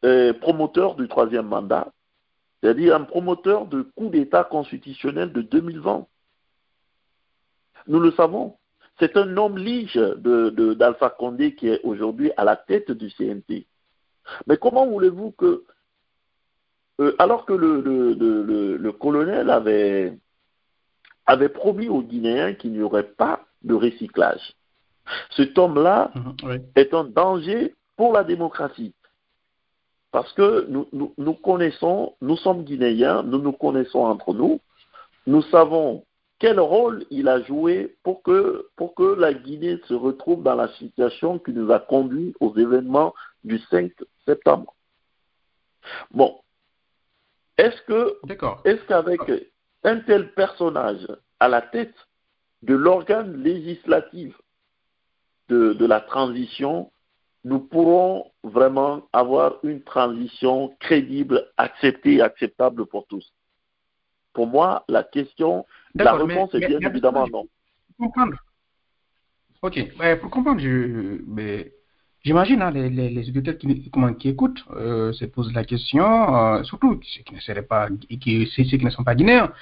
euh, 0.05 0.33
promoteur 0.33 0.95
du 0.97 1.09
troisième 1.09 1.47
mandat, 1.47 1.93
c'est-à-dire 2.63 2.97
un 2.97 3.05
promoteur 3.05 3.67
de 3.67 3.83
coup 3.83 4.09
d'État 4.09 4.45
constitutionnel 4.45 5.33
de 5.33 5.43
2020. 5.43 6.07
Nous 7.87 8.01
le 8.01 8.13
savons. 8.13 8.57
C'est 8.99 9.17
un 9.17 9.37
homme 9.37 9.59
lige 9.59 9.95
de, 9.97 10.51
de- 10.51 10.75
d'Alpha 10.75 11.11
Condé 11.11 11.55
qui 11.55 11.69
est 11.69 11.81
aujourd'hui 11.83 12.31
à 12.37 12.45
la 12.45 12.57
tête 12.57 12.91
du 12.93 13.11
CNT. 13.11 13.67
Mais 14.47 14.57
comment 14.57 14.87
voulez-vous 14.87 15.33
que, 15.33 15.65
euh, 17.03 17.17
alors 17.19 17.45
que 17.47 17.53
le, 17.53 17.81
le- 17.81 18.15
le- 18.15 18.43
le- 18.43 18.77
le 18.77 18.93
colonel 18.93 19.51
avait, 19.51 20.19
avait 21.27 21.49
promis 21.49 21.89
aux 21.89 22.03
Guinéens 22.03 22.55
qu'il 22.55 22.73
n'y 22.73 22.83
aurait 22.83 23.11
pas 23.17 23.45
de 23.63 23.75
recyclage, 23.75 24.55
cet 25.37 25.57
homme-là 25.59 26.11
Mhm. 26.15 26.37
Oui. 26.45 26.57
est 26.77 26.93
un 26.95 27.05
danger 27.05 27.75
pour 27.97 28.13
la 28.13 28.25
démocratie. 28.25 28.95
Parce 30.11 30.33
que 30.35 30.67
nous, 30.69 30.87
nous, 30.93 31.15
nous 31.17 31.35
connaissons, 31.35 32.15
nous 32.21 32.37
sommes 32.37 32.65
Guinéens, 32.65 33.23
nous 33.23 33.39
nous 33.39 33.53
connaissons 33.53 34.01
entre 34.01 34.35
nous, 34.35 34.61
nous 35.27 35.43
savons 35.43 36.05
quel 36.39 36.59
rôle 36.61 37.05
il 37.11 37.29
a 37.29 37.41
joué 37.43 37.97
pour 38.03 38.23
que, 38.23 38.67
pour 38.77 38.95
que 38.95 39.15
la 39.15 39.33
Guinée 39.33 39.79
se 39.89 39.95
retrouve 39.95 40.43
dans 40.43 40.57
la 40.57 40.69
situation 40.75 41.39
qui 41.39 41.53
nous 41.53 41.71
a 41.73 41.79
conduit 41.79 42.35
aux 42.41 42.55
événements 42.57 43.15
du 43.45 43.59
5 43.71 43.93
septembre. 44.27 44.75
Bon, 46.11 46.41
est-ce 47.63 47.81
que 47.83 48.01
est-ce 48.65 48.83
qu'avec 48.89 49.21
un 49.85 50.01
tel 50.01 50.33
personnage 50.35 51.07
à 51.39 51.49
la 51.49 51.63
tête 51.63 51.95
de 52.63 52.75
l'organe 52.75 53.43
législatif 53.43 54.35
de, 55.49 55.73
de 55.73 55.87
la 55.87 56.01
transition, 56.01 56.93
nous 57.45 57.61
pourrons 57.61 58.31
vraiment 58.43 59.09
avoir 59.13 59.59
une 59.65 59.83
transition 59.83 60.77
crédible, 60.81 61.37
acceptée 61.57 62.15
et 62.15 62.23
acceptable 62.23 62.87
pour 62.87 63.07
tous? 63.07 63.33
Pour 64.33 64.47
moi, 64.47 64.85
la 64.89 65.05
question, 65.05 65.67
la 65.95 66.15
réponse 66.15 66.51
mais- 66.55 66.63
est 66.63 66.69
bien 66.69 66.79
mais 66.81 66.87
évidemment 66.87 67.27
non. 67.27 67.47
Pour 67.97 68.07
comprendre. 68.07 68.37
Ok, 69.61 69.79
pour 70.21 70.31
comprendre, 70.31 70.61
je, 70.61 71.21
mais 71.27 71.73
j'imagine 72.25 72.63
hein, 72.63 72.71
les, 72.71 72.89
les, 72.89 73.09
les 73.11 73.29
auditeurs 73.29 73.59
qui, 73.59 73.91
comment, 73.91 74.13
qui 74.15 74.29
écoutent 74.29 74.65
euh, 74.77 75.13
se 75.13 75.25
posent 75.25 75.53
la 75.53 75.65
question, 75.65 76.05
euh, 76.37 76.63
surtout 76.63 77.01
ceux 77.03 77.23
qui 77.23 77.35
ne 77.35 77.41
seraient 77.41 77.63
pas, 77.63 77.89
qui, 78.21 78.47
ceux 78.55 78.63
qui 78.65 78.85
ne 78.85 78.91
sont 78.91 79.05
pas 79.05 79.15
guinéens, 79.15 79.53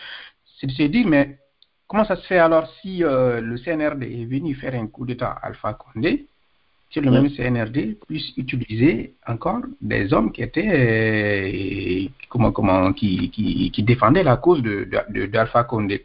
c'est 0.58 0.66
de 0.66 0.72
se 0.72 0.82
dire, 0.84 1.06
mais 1.06 1.38
comment 1.86 2.04
ça 2.04 2.16
se 2.16 2.26
fait 2.26 2.38
alors 2.38 2.70
si 2.80 3.02
euh, 3.02 3.40
le 3.40 3.56
CNRD 3.56 4.02
est 4.02 4.24
venu 4.26 4.54
faire 4.54 4.74
un 4.74 4.86
coup 4.86 5.06
d'État 5.06 5.30
à 5.30 5.46
Alpha 5.46 5.74
Condé, 5.74 6.26
si 6.90 7.00
le 7.00 7.10
même 7.10 7.30
CNRD 7.30 7.98
puisse 8.06 8.36
utiliser 8.36 9.14
encore 9.26 9.62
des 9.80 10.12
hommes 10.12 10.32
qui 10.32 10.42
étaient, 10.42 12.10
comment, 12.28 12.50
comment, 12.50 12.92
qui, 12.92 13.30
qui, 13.30 13.70
qui 13.70 13.82
défendaient 13.84 14.24
la 14.24 14.36
cause 14.36 14.60
de, 14.60 14.88
d'Alpha 15.26 15.62
Condé 15.62 16.04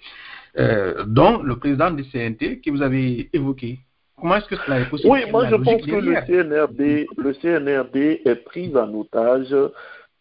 dont 1.07 1.41
le 1.41 1.57
président 1.57 1.89
du 1.89 2.03
CNT 2.03 2.61
que 2.63 2.69
vous 2.69 2.83
avez 2.83 3.29
évoqué. 3.33 3.79
Comment 4.17 4.37
est-ce 4.37 4.45
que 4.47 4.55
cela 4.55 4.79
est 4.79 4.89
possible? 4.89 5.11
Oui, 5.11 5.29
moi 5.31 5.47
je 5.49 5.55
pense 5.55 5.81
que 5.81 5.95
le 5.95 6.15
CNRD, 6.25 7.07
le 7.17 7.33
CNRD 7.33 8.21
est 8.25 8.43
pris 8.45 8.75
en 8.75 8.93
otage 8.93 9.55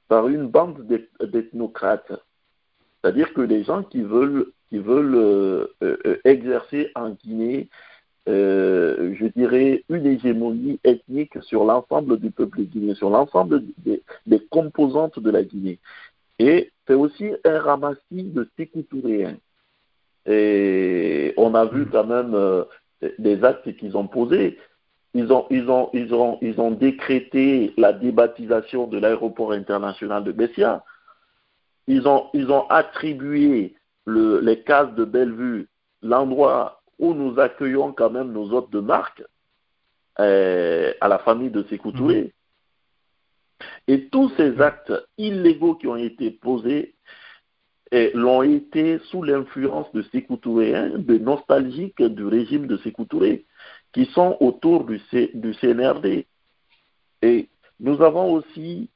par 0.09 0.29
une 0.29 0.49
bande 0.49 0.87
d'eth- 0.87 1.25
d'ethnocrates. 1.25 2.13
C'est-à-dire 3.01 3.33
que 3.35 3.41
les 3.41 3.65
gens 3.65 3.83
qui 3.83 4.03
veulent, 4.03 4.47
qui 4.69 4.79
veulent 4.79 5.15
euh, 5.15 5.67
euh, 5.83 6.21
exercer 6.25 6.91
en 6.95 7.11
Guinée, 7.11 7.69
euh, 8.29 9.15
je 9.19 9.27
dirais, 9.27 9.85
une 9.91 10.07
hégémonie 10.07 10.81
ethnique 10.83 11.41
sur 11.43 11.65
l'ensemble 11.65 12.19
du 12.19 12.31
peuple 12.31 12.63
guinéen, 12.63 12.95
sur 12.95 13.11
l'ensemble 13.11 13.63
des, 13.79 14.03
des, 14.27 14.41
composantes 14.51 15.19
de 15.19 15.31
la 15.31 15.43
Guinée. 15.43 15.79
Et 16.39 16.73
c'est 16.87 16.95
aussi 16.95 17.31
un 17.45 17.61
ramassis 17.61 18.01
de 18.11 18.49
sécoutouréens. 18.57 19.37
Et 20.27 21.35
on 21.37 21.55
a 21.55 21.67
vu 21.67 21.87
quand 21.87 22.07
même 22.07 22.35
des 23.19 23.45
actes 23.45 23.77
qu'ils 23.77 23.97
ont 23.97 24.07
posés. 24.07 24.59
Ils 25.15 25.33
ont, 25.33 25.47
ils, 25.51 25.71
ont, 25.71 25.91
ils, 25.93 26.13
ont, 26.13 26.39
ils 26.43 26.61
ont 26.61 26.73
décrété 26.73 27.73
la 27.77 27.93
débaptisation 27.93 28.87
de 28.87 28.99
l'aéroport 28.99 29.53
international 29.53 30.25
de 30.25 30.33
Bessia. 30.33 30.85
Ils 31.87 32.09
ont, 32.09 32.27
ils 32.35 32.51
ont 32.51 32.69
attribué 32.69 33.75
le, 34.07 34.41
les 34.41 34.63
cases 34.63 34.93
de 34.95 35.05
Bellevue, 35.05 35.69
l'endroit 36.03 36.83
où 36.99 37.15
nous 37.15 37.39
accueillons 37.39 37.93
quand 37.93 38.11
même 38.11 38.33
nos 38.33 38.53
hôtes 38.53 38.71
de 38.71 38.81
marque, 38.81 39.23
euh, 40.21 40.93
à 41.01 41.09
la 41.09 41.19
famille 41.19 41.51
de 41.51 41.65
Sékou 41.65 41.93
Touré. 41.93 42.23
Mmh. 42.23 42.29
Et 43.89 44.09
tous 44.09 44.31
ces 44.37 44.61
actes 44.61 44.93
illégaux 45.19 45.75
qui 45.75 45.87
ont 45.87 45.97
été 45.97 46.31
posés 46.31 46.94
l'ont 48.15 48.43
été 48.43 48.99
sous 49.11 49.23
l'influence 49.23 49.91
de 49.93 50.03
Sékou 50.11 50.37
de 50.37 51.19
nostalgiques 51.19 52.03
du 52.03 52.25
régime 52.25 52.67
de 52.67 52.77
Sékou 52.79 53.07
qui 53.93 54.07
sont 54.07 54.37
autour 54.41 54.85
du, 54.85 55.01
CNRD. 55.61 56.27
Et 57.23 57.49
nous 57.79 58.03
avons 58.03 58.33
aussi 58.33 58.91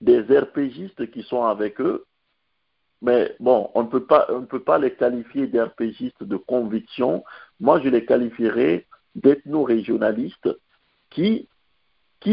des 0.00 0.20
RPGistes 0.20 1.10
qui 1.10 1.22
sont 1.22 1.44
avec 1.44 1.80
eux, 1.80 2.04
mais 3.02 3.34
bon, 3.40 3.70
on 3.74 3.82
ne 3.82 3.88
peut 3.88 4.06
pas, 4.06 4.78
les 4.78 4.94
qualifier 4.94 5.46
d'RPGistes 5.46 6.22
de 6.22 6.36
conviction. 6.36 7.24
Moi, 7.60 7.80
je 7.80 7.88
les 7.88 8.04
qualifierais 8.04 8.86
d'ethno-régionalistes 9.14 10.48
qui, 11.10 11.48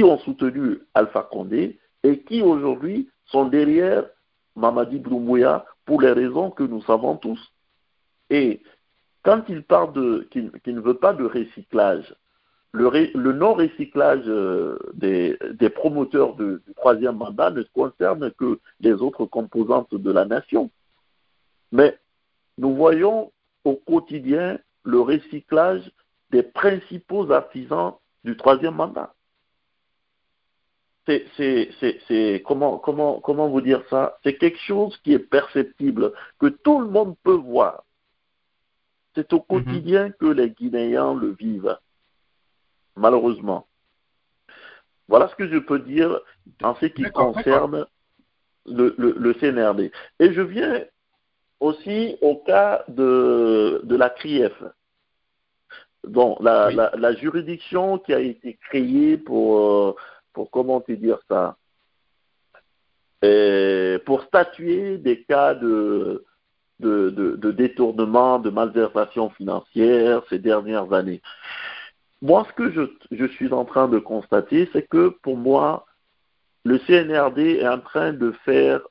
ont 0.03 0.19
soutenu 0.19 0.79
Alpha 0.93 1.23
Condé 1.23 1.79
et 2.03 2.19
qui 2.23 2.41
aujourd'hui 2.41 3.09
sont 3.25 3.45
derrière 3.45 4.05
Mamadi 4.55 4.99
Broumbouya 4.99 5.65
pour 5.91 5.99
les 5.99 6.13
raisons 6.13 6.51
que 6.51 6.63
nous 6.63 6.81
savons 6.83 7.17
tous. 7.17 7.51
Et 8.29 8.61
quand 9.23 9.43
il 9.49 9.61
parle 9.61 9.91
de 9.91 10.25
qu'il 10.31 10.49
qu 10.63 10.71
ne 10.71 10.79
veut 10.79 10.93
pas 10.93 11.11
de 11.11 11.25
recyclage, 11.25 12.15
le, 12.71 13.33
non-recyclage 13.33 14.23
euh, 14.25 14.79
des, 14.93 15.69
promoteurs 15.75 16.37
du 16.37 16.61
troisième 16.77 17.17
mandat 17.17 17.51
ne 17.51 17.63
concerne 17.73 18.31
que 18.31 18.61
les 18.79 18.93
autres 18.93 19.25
composantes 19.25 19.93
de 19.93 20.11
la 20.13 20.23
nation. 20.23 20.71
Mais 21.73 21.99
nous 22.57 22.73
voyons 22.73 23.33
au 23.65 23.75
quotidien 23.75 24.59
le 24.85 25.01
recyclage 25.01 25.91
des 26.29 26.43
principaux 26.43 27.29
artisans 27.33 27.95
du 28.23 28.37
troisième 28.37 28.75
mandat 28.75 29.13
c'est 31.05 32.43
comment, 32.45 32.77
comment, 32.77 33.19
comment 33.19 33.49
vous 33.49 33.61
dire 33.61 33.83
ça? 33.89 34.17
C'est 34.23 34.37
quelque 34.37 34.59
chose 34.59 34.95
qui 35.03 35.13
est 35.13 35.19
perceptible, 35.19 36.13
que 36.39 36.47
tout 36.47 36.79
le 36.79 36.87
monde 36.87 37.15
peut 37.23 37.33
voir. 37.33 37.83
C'est 39.15 39.33
au 39.33 39.37
mhm. 39.37 39.45
quotidien 39.63 40.11
que 40.11 40.25
les 40.27 40.51
Guinéens 40.51 41.13
le 41.13 41.31
vivent, 41.31 41.77
malheureusement. 42.95 43.67
Voilà 45.07 45.27
ce 45.27 45.35
que 45.35 45.49
je 45.49 45.57
peux 45.57 45.79
dire 45.79 46.19
en 46.63 46.75
ce 46.75 46.85
qui 46.85 47.03
concerne 47.03 47.85
le, 48.65 48.95
le, 48.97 49.11
le, 49.17 49.33
CNRD. 49.33 49.91
Et 50.19 50.31
je 50.31 50.41
viens 50.41 50.85
aussi 51.59 52.15
au 52.21 52.37
cas 52.37 52.85
de, 52.87 53.81
de 53.83 53.95
la 53.95 54.09
CRIEF. 54.09 54.53
Bon, 56.07 56.37
la, 56.39 56.67
oui. 56.67 56.75
la, 56.75 56.91
la, 56.95 57.13
juridiction 57.15 57.99
qui 57.99 58.13
a 58.13 58.19
été 58.19 58.57
créée 58.69 59.17
pour 59.17 59.59
euh, 59.59 59.95
pour 60.33 60.49
comment 60.51 60.83
dire 60.87 61.19
ça, 61.29 61.57
et 63.21 63.97
pour 64.05 64.23
statuer 64.23 64.97
des 64.97 65.23
cas 65.23 65.53
de, 65.53 66.25
détournement, 66.79 68.39
de 68.39 68.49
malversation 68.49 69.29
financière 69.31 70.23
ces 70.29 70.39
dernières 70.39 70.91
années. 70.93 71.21
Moi, 72.21 72.45
ce 72.49 72.53
que 72.53 72.71
je, 72.71 72.81
je 73.15 73.25
suis 73.25 73.51
en 73.53 73.65
train 73.65 73.87
de 73.87 73.99
constater, 73.99 74.69
c'est 74.73 74.87
que 74.87 75.09
pour 75.21 75.37
moi, 75.37 75.85
le 76.63 76.77
CNRD 76.79 77.39
est 77.59 77.67
en 77.67 77.79
train 77.79 78.13
de 78.13 78.31
faire 78.45 78.81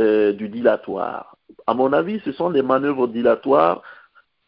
euh, 0.00 0.32
du 0.32 0.48
dilatoire. 0.48 1.36
À 1.66 1.74
mon 1.74 1.92
avis, 1.92 2.20
ce 2.24 2.32
sont 2.32 2.50
des 2.50 2.62
manœuvres 2.62 3.06
dilatoires 3.06 3.82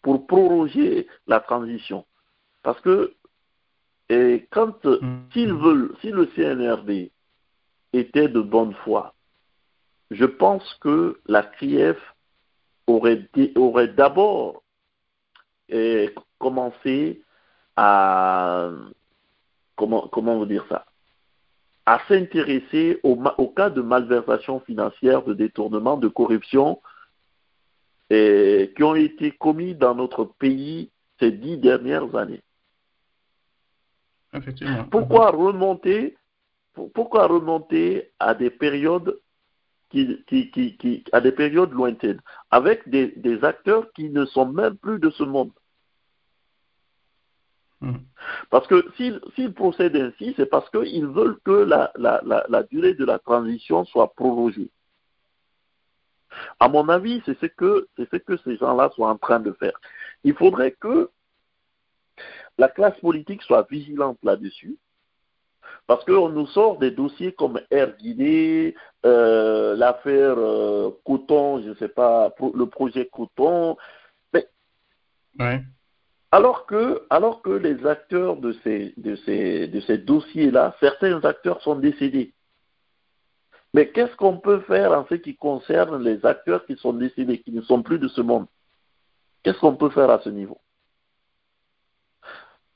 pour 0.03 0.27
proroger 0.27 1.07
la 1.27 1.41
transition. 1.41 2.05
Parce 2.63 2.81
que 2.81 3.15
et 4.09 4.47
quand, 4.51 4.85
mmh. 4.85 5.01
s'ils 5.33 5.53
veulent, 5.53 5.95
si 6.01 6.11
le 6.11 6.27
CNRD 6.37 7.11
était 7.93 8.29
de 8.29 8.41
bonne 8.41 8.75
foi, 8.85 9.15
je 10.11 10.25
pense 10.25 10.75
que 10.81 11.21
la 11.27 11.43
CRIEF 11.43 11.99
aurait, 12.87 13.29
aurait 13.57 13.89
d'abord 13.89 14.63
eh, 15.69 16.15
commencé 16.39 17.23
à, 17.77 18.71
comment, 19.75 20.09
comment 20.09 20.39
vous 20.39 20.47
dire 20.47 20.65
ça, 20.69 20.87
à 21.85 22.01
s'intéresser 22.09 23.01
au, 23.03 23.19
au, 23.39 23.49
cas 23.49 23.71
de 23.71 23.81
malversation 23.81 24.61
financière, 24.61 25.23
de 25.23 25.35
détournement, 25.35 25.97
de 25.97 26.09
corruption 26.09 26.81
et, 28.11 28.73
qui 28.77 28.83
ont 28.83 28.95
été 28.95 29.33
commis 29.33 29.75
dans 29.75 29.95
notre 29.95 30.25
pays 30.25 30.91
ces 31.19 31.33
dix 31.33 31.59
dernières 31.59 32.15
années. 32.15 32.43
Pourquoi 34.91 35.31
remonter, 35.31 36.17
pourquoi 36.95 37.27
remonter 37.27 38.11
à 38.19 38.35
des 38.35 38.51
périodes 38.51 39.19
qui, 39.89 40.23
qui, 40.27 40.51
qui, 40.51 40.77
qui, 40.77 41.05
à 41.13 41.21
des 41.21 41.33
périodes 41.33 41.73
lointaines, 41.73 42.21
avec 42.51 42.89
des, 42.89 43.09
des, 43.17 43.45
acteurs 43.45 43.91
qui 43.93 44.11
ne 44.11 44.25
sont 44.27 44.47
même 44.47 44.77
plus 44.77 44.99
de 44.99 45.11
ce 45.11 45.23
monde? 45.23 45.53
Mmh. 47.81 47.97
Parce 48.51 48.67
que 48.67 48.85
s'ils 48.97 49.55
procèdent 49.55 49.97
ainsi, 49.97 50.35
c'est 50.37 50.47
parce 50.47 50.69
qu'ils 50.71 51.07
veulent 51.07 51.39
que 51.45 51.51
la, 51.51 51.93
la, 51.97 52.21
la, 52.25 52.45
la, 52.49 52.63
durée 52.65 52.95
de 52.95 53.05
la 53.05 53.19
transition 53.19 53.85
soit 53.85 54.13
prorogée. 54.15 54.71
À 56.59 56.69
mon 56.69 56.89
avis, 56.89 57.23
c'est 57.25 57.39
ce 57.39 57.47
que, 57.47 57.89
c'est 57.97 58.09
ce 58.11 58.17
que 58.17 58.37
ces 58.39 58.57
gens-là 58.57 58.91
sont 58.97 59.05
en 59.05 59.17
train 59.17 59.41
de 59.41 59.53
faire. 59.53 59.79
Il 60.25 60.35
faudrait 60.35 60.73
que 60.73 61.11
la 62.59 62.69
classe 62.69 62.99
politique 63.01 63.43
soit 63.43 63.67
vigilante 63.71 64.19
là-dessus. 64.23 64.79
Parce 65.87 66.05
qu'on 66.05 66.29
nous 66.29 66.47
sort 66.47 66.79
des 66.79 66.91
dossiers 66.91 67.33
comme 67.33 67.61
Air 67.71 67.97
Guinée, 67.97 68.75
euh, 69.05 69.77
l'affaire 69.77 70.37
euh, 70.39 70.91
Coton, 71.05 71.63
je 71.63 71.71
ne 71.71 71.75
sais 71.75 71.89
pas, 71.89 72.33
le 72.55 72.67
projet 72.67 73.09
Coton. 73.13 73.77
Mais, 74.33 74.49
ouais. 75.39 75.63
alors, 76.33 76.67
que, 76.67 77.03
alors 77.11 77.43
que 77.43 77.51
les 77.51 77.87
acteurs 77.87 78.37
de 78.37 78.53
ces, 78.65 78.95
de 78.97 79.17
ces, 79.17 79.69
de 79.69 79.81
ces 79.81 79.99
dossiers-là, 79.99 80.77
certains 80.81 81.25
acteurs 81.25 81.61
sont 81.63 81.77
décédés. 81.77 82.33
Mais 83.75 83.91
qu'est-ce 83.91 84.17
qu'on 84.17 84.39
peut 84.39 84.61
faire 84.61 84.93
en 84.93 85.07
ce 85.07 85.15
qui 85.15 85.37
concerne 85.37 86.03
les 86.03 86.25
acteurs 86.25 86.65
qui 86.67 86.77
sont 86.77 86.95
décédés, 86.95 87.41
qui 87.41 87.53
ne 87.53 87.61
sont 87.63 87.83
plus 87.83 87.99
de 87.99 88.09
ce 88.09 88.23
monde? 88.23 88.47
Qu'est-ce 89.43 89.59
qu'on 89.59 89.77
peut 89.77 89.91
faire 89.91 90.11
à 90.11 90.21
ce 90.21 90.31
niveau? 90.31 90.59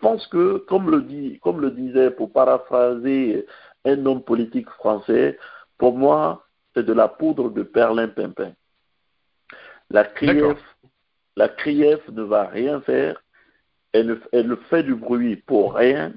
Pense 0.00 0.26
que, 0.28 0.58
comme 0.68 0.90
le, 0.90 1.02
dit, 1.02 1.38
comme 1.42 1.60
le 1.60 1.70
disait, 1.70 2.10
pour 2.10 2.32
paraphraser 2.32 3.46
un 3.84 4.06
homme 4.06 4.22
politique 4.22 4.68
français, 4.70 5.38
pour 5.78 5.96
moi, 5.96 6.44
c'est 6.74 6.84
de 6.84 6.92
la 6.92 7.08
poudre 7.08 7.50
de 7.50 7.62
perlimpinpin. 7.62 8.52
La 9.90 10.04
CRIEF, 10.04 10.58
la 11.36 11.48
CRIEF 11.48 12.06
ne 12.10 12.22
va 12.22 12.44
rien 12.44 12.80
faire, 12.82 13.22
elle, 13.92 14.20
elle 14.32 14.56
fait 14.68 14.82
du 14.82 14.94
bruit 14.94 15.36
pour 15.36 15.74
rien, 15.74 16.12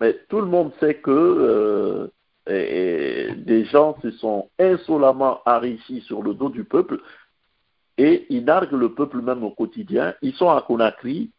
mais 0.00 0.18
tout 0.28 0.40
le 0.40 0.46
monde 0.46 0.72
sait 0.80 0.94
que 0.94 1.10
euh, 1.10 2.08
et, 2.46 3.28
et 3.28 3.34
des 3.34 3.64
gens 3.66 3.96
se 4.02 4.10
sont 4.12 4.48
insolemment 4.58 5.40
enrichis 5.46 6.00
sur 6.02 6.22
le 6.22 6.34
dos 6.34 6.48
du 6.48 6.64
peuple 6.64 7.00
et 7.98 8.26
ils 8.30 8.44
narguent 8.44 8.72
le 8.72 8.94
peuple 8.94 9.20
même 9.20 9.44
au 9.44 9.50
quotidien. 9.50 10.14
Ils 10.22 10.34
sont 10.34 10.50
à 10.50 10.62
Conakry, 10.62 11.30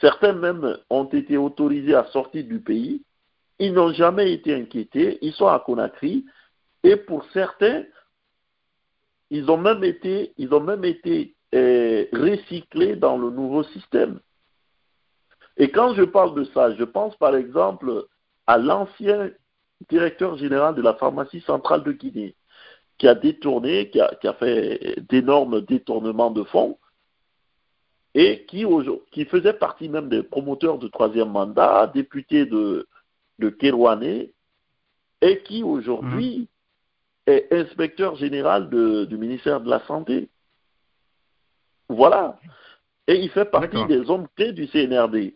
Certains 0.00 0.32
même 0.32 0.76
ont 0.90 1.04
été 1.04 1.36
autorisés 1.36 1.94
à 1.94 2.04
sortir 2.06 2.44
du 2.44 2.60
pays. 2.60 3.02
Ils 3.58 3.72
n'ont 3.72 3.92
jamais 3.92 4.32
été 4.32 4.54
inquiétés. 4.54 5.18
Ils 5.22 5.32
sont 5.32 5.46
à 5.46 5.58
Conakry. 5.60 6.24
Et 6.84 6.96
pour 6.96 7.24
certains, 7.32 7.84
ils 9.30 9.50
ont 9.50 9.56
même 9.56 9.84
été, 9.84 10.32
ils 10.38 10.52
ont 10.54 10.60
même 10.60 10.84
été 10.84 11.34
euh, 11.54 12.06
recyclés 12.12 12.96
dans 12.96 13.18
le 13.18 13.30
nouveau 13.30 13.62
système. 13.64 14.20
Et 15.56 15.70
quand 15.70 15.94
je 15.94 16.04
parle 16.04 16.34
de 16.34 16.44
ça, 16.44 16.74
je 16.74 16.84
pense 16.84 17.16
par 17.16 17.34
exemple 17.34 18.06
à 18.46 18.58
l'ancien 18.58 19.30
directeur 19.90 20.36
général 20.36 20.74
de 20.74 20.82
la 20.82 20.94
pharmacie 20.94 21.40
centrale 21.40 21.82
de 21.82 21.92
Guinée, 21.92 22.36
qui 22.96 23.08
a 23.08 23.14
détourné, 23.14 23.90
qui 23.90 24.00
a, 24.00 24.14
qui 24.20 24.28
a 24.28 24.34
fait 24.34 25.00
d'énormes 25.08 25.60
détournements 25.62 26.30
de 26.30 26.44
fonds 26.44 26.78
et 28.18 28.44
qui, 28.46 28.66
qui 29.12 29.24
faisait 29.26 29.52
partie 29.52 29.88
même 29.88 30.08
des 30.08 30.24
promoteurs 30.24 30.78
du 30.78 30.90
troisième 30.90 31.30
mandat, 31.30 31.86
député 31.94 32.46
de, 32.46 32.88
de 33.38 33.48
Kérouané, 33.48 34.32
et 35.20 35.38
qui 35.44 35.62
aujourd'hui 35.62 36.48
mmh. 37.28 37.30
est 37.30 37.52
inspecteur 37.52 38.16
général 38.16 38.70
de, 38.70 39.04
du 39.04 39.16
ministère 39.16 39.60
de 39.60 39.70
la 39.70 39.78
Santé. 39.86 40.28
Voilà. 41.88 42.40
Et 43.06 43.20
il 43.20 43.30
fait 43.30 43.44
partie 43.44 43.86
des 43.86 44.10
hommes 44.10 44.26
clés 44.34 44.52
du 44.52 44.66
CNRD. 44.66 45.34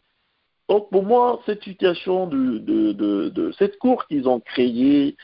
Donc 0.68 0.90
pour 0.90 1.05
moi, 1.05 1.40
cette 1.47 1.62
situation 1.62 2.27
de, 2.27 2.59
de, 2.59 2.90
de, 2.90 3.29
de 3.29 3.53
cette 3.61 3.79
cour 3.79 4.09
qu'ils 4.09 4.27
ont 4.27 4.40
créée, 4.40 5.16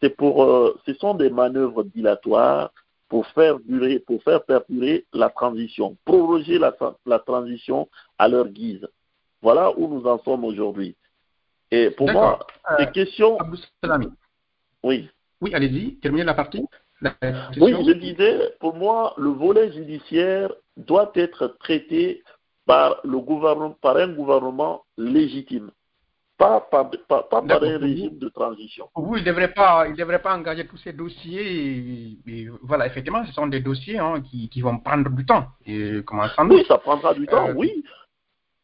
c'est 0.00 0.10
pour, 0.10 0.44
euh, 0.44 0.78
ce 0.86 0.94
sont 0.94 1.14
des 1.14 1.30
manœuvres 1.30 1.82
dilatoires 1.82 2.70
pour 3.08 3.26
faire 3.28 3.58
durer, 3.60 3.98
pour 4.00 4.22
faire 4.22 4.44
perdurer 4.44 5.04
la 5.12 5.30
transition, 5.30 5.96
proroger 6.04 6.58
la, 6.58 6.74
la 7.06 7.18
transition 7.18 7.88
à 8.18 8.28
leur 8.28 8.48
guise. 8.48 8.86
Voilà 9.42 9.76
où 9.78 9.88
nous 9.88 10.06
en 10.06 10.18
sommes 10.20 10.44
aujourd'hui. 10.44 10.96
Et 11.70 11.90
pour 11.90 12.10
moi, 12.10 12.46
euh, 12.70 12.76
ces 12.78 12.90
questions. 12.92 13.36
Oui. 14.82 15.08
Oui, 15.40 15.54
allez-y, 15.54 15.96
terminez 15.96 16.24
la 16.24 16.34
partie. 16.34 16.64
La 17.00 17.14
oui, 17.60 17.74
je 17.86 17.92
disais, 17.92 18.54
pour 18.60 18.74
moi, 18.74 19.14
le 19.18 19.30
volet 19.30 19.72
judiciaire 19.72 20.50
doit 20.76 21.10
être 21.14 21.56
traité 21.60 22.22
par, 22.64 23.00
le 23.04 23.18
gouvernement, 23.18 23.76
par 23.82 23.96
un 23.96 24.08
gouvernement 24.08 24.84
légitime, 24.96 25.70
pas, 26.36 26.60
pas, 26.60 26.84
pas, 26.84 27.22
pas 27.22 27.42
par 27.42 27.62
un 27.62 27.78
régime 27.78 28.18
de 28.18 28.28
transition. 28.28 28.88
Vous, 28.94 29.16
il 29.16 29.22
ne 29.22 29.26
devrait, 29.26 29.52
devrait 29.96 30.22
pas 30.22 30.36
engager 30.36 30.66
tous 30.66 30.78
ces 30.78 30.92
dossiers. 30.92 32.18
Et, 32.26 32.48
voilà, 32.62 32.86
effectivement, 32.86 33.24
ce 33.24 33.32
sont 33.32 33.46
des 33.46 33.60
dossiers 33.60 33.98
hein, 33.98 34.20
qui, 34.22 34.48
qui, 34.48 34.60
vont 34.60 34.78
prendre 34.78 35.10
du 35.10 35.24
temps. 35.24 35.46
Et, 35.66 36.00
comment 36.04 36.28
ça 36.28 36.44
oui, 36.44 36.64
ça 36.66 36.78
prendra 36.78 37.14
du 37.14 37.26
temps, 37.26 37.48
euh, 37.48 37.54
oui. 37.54 37.84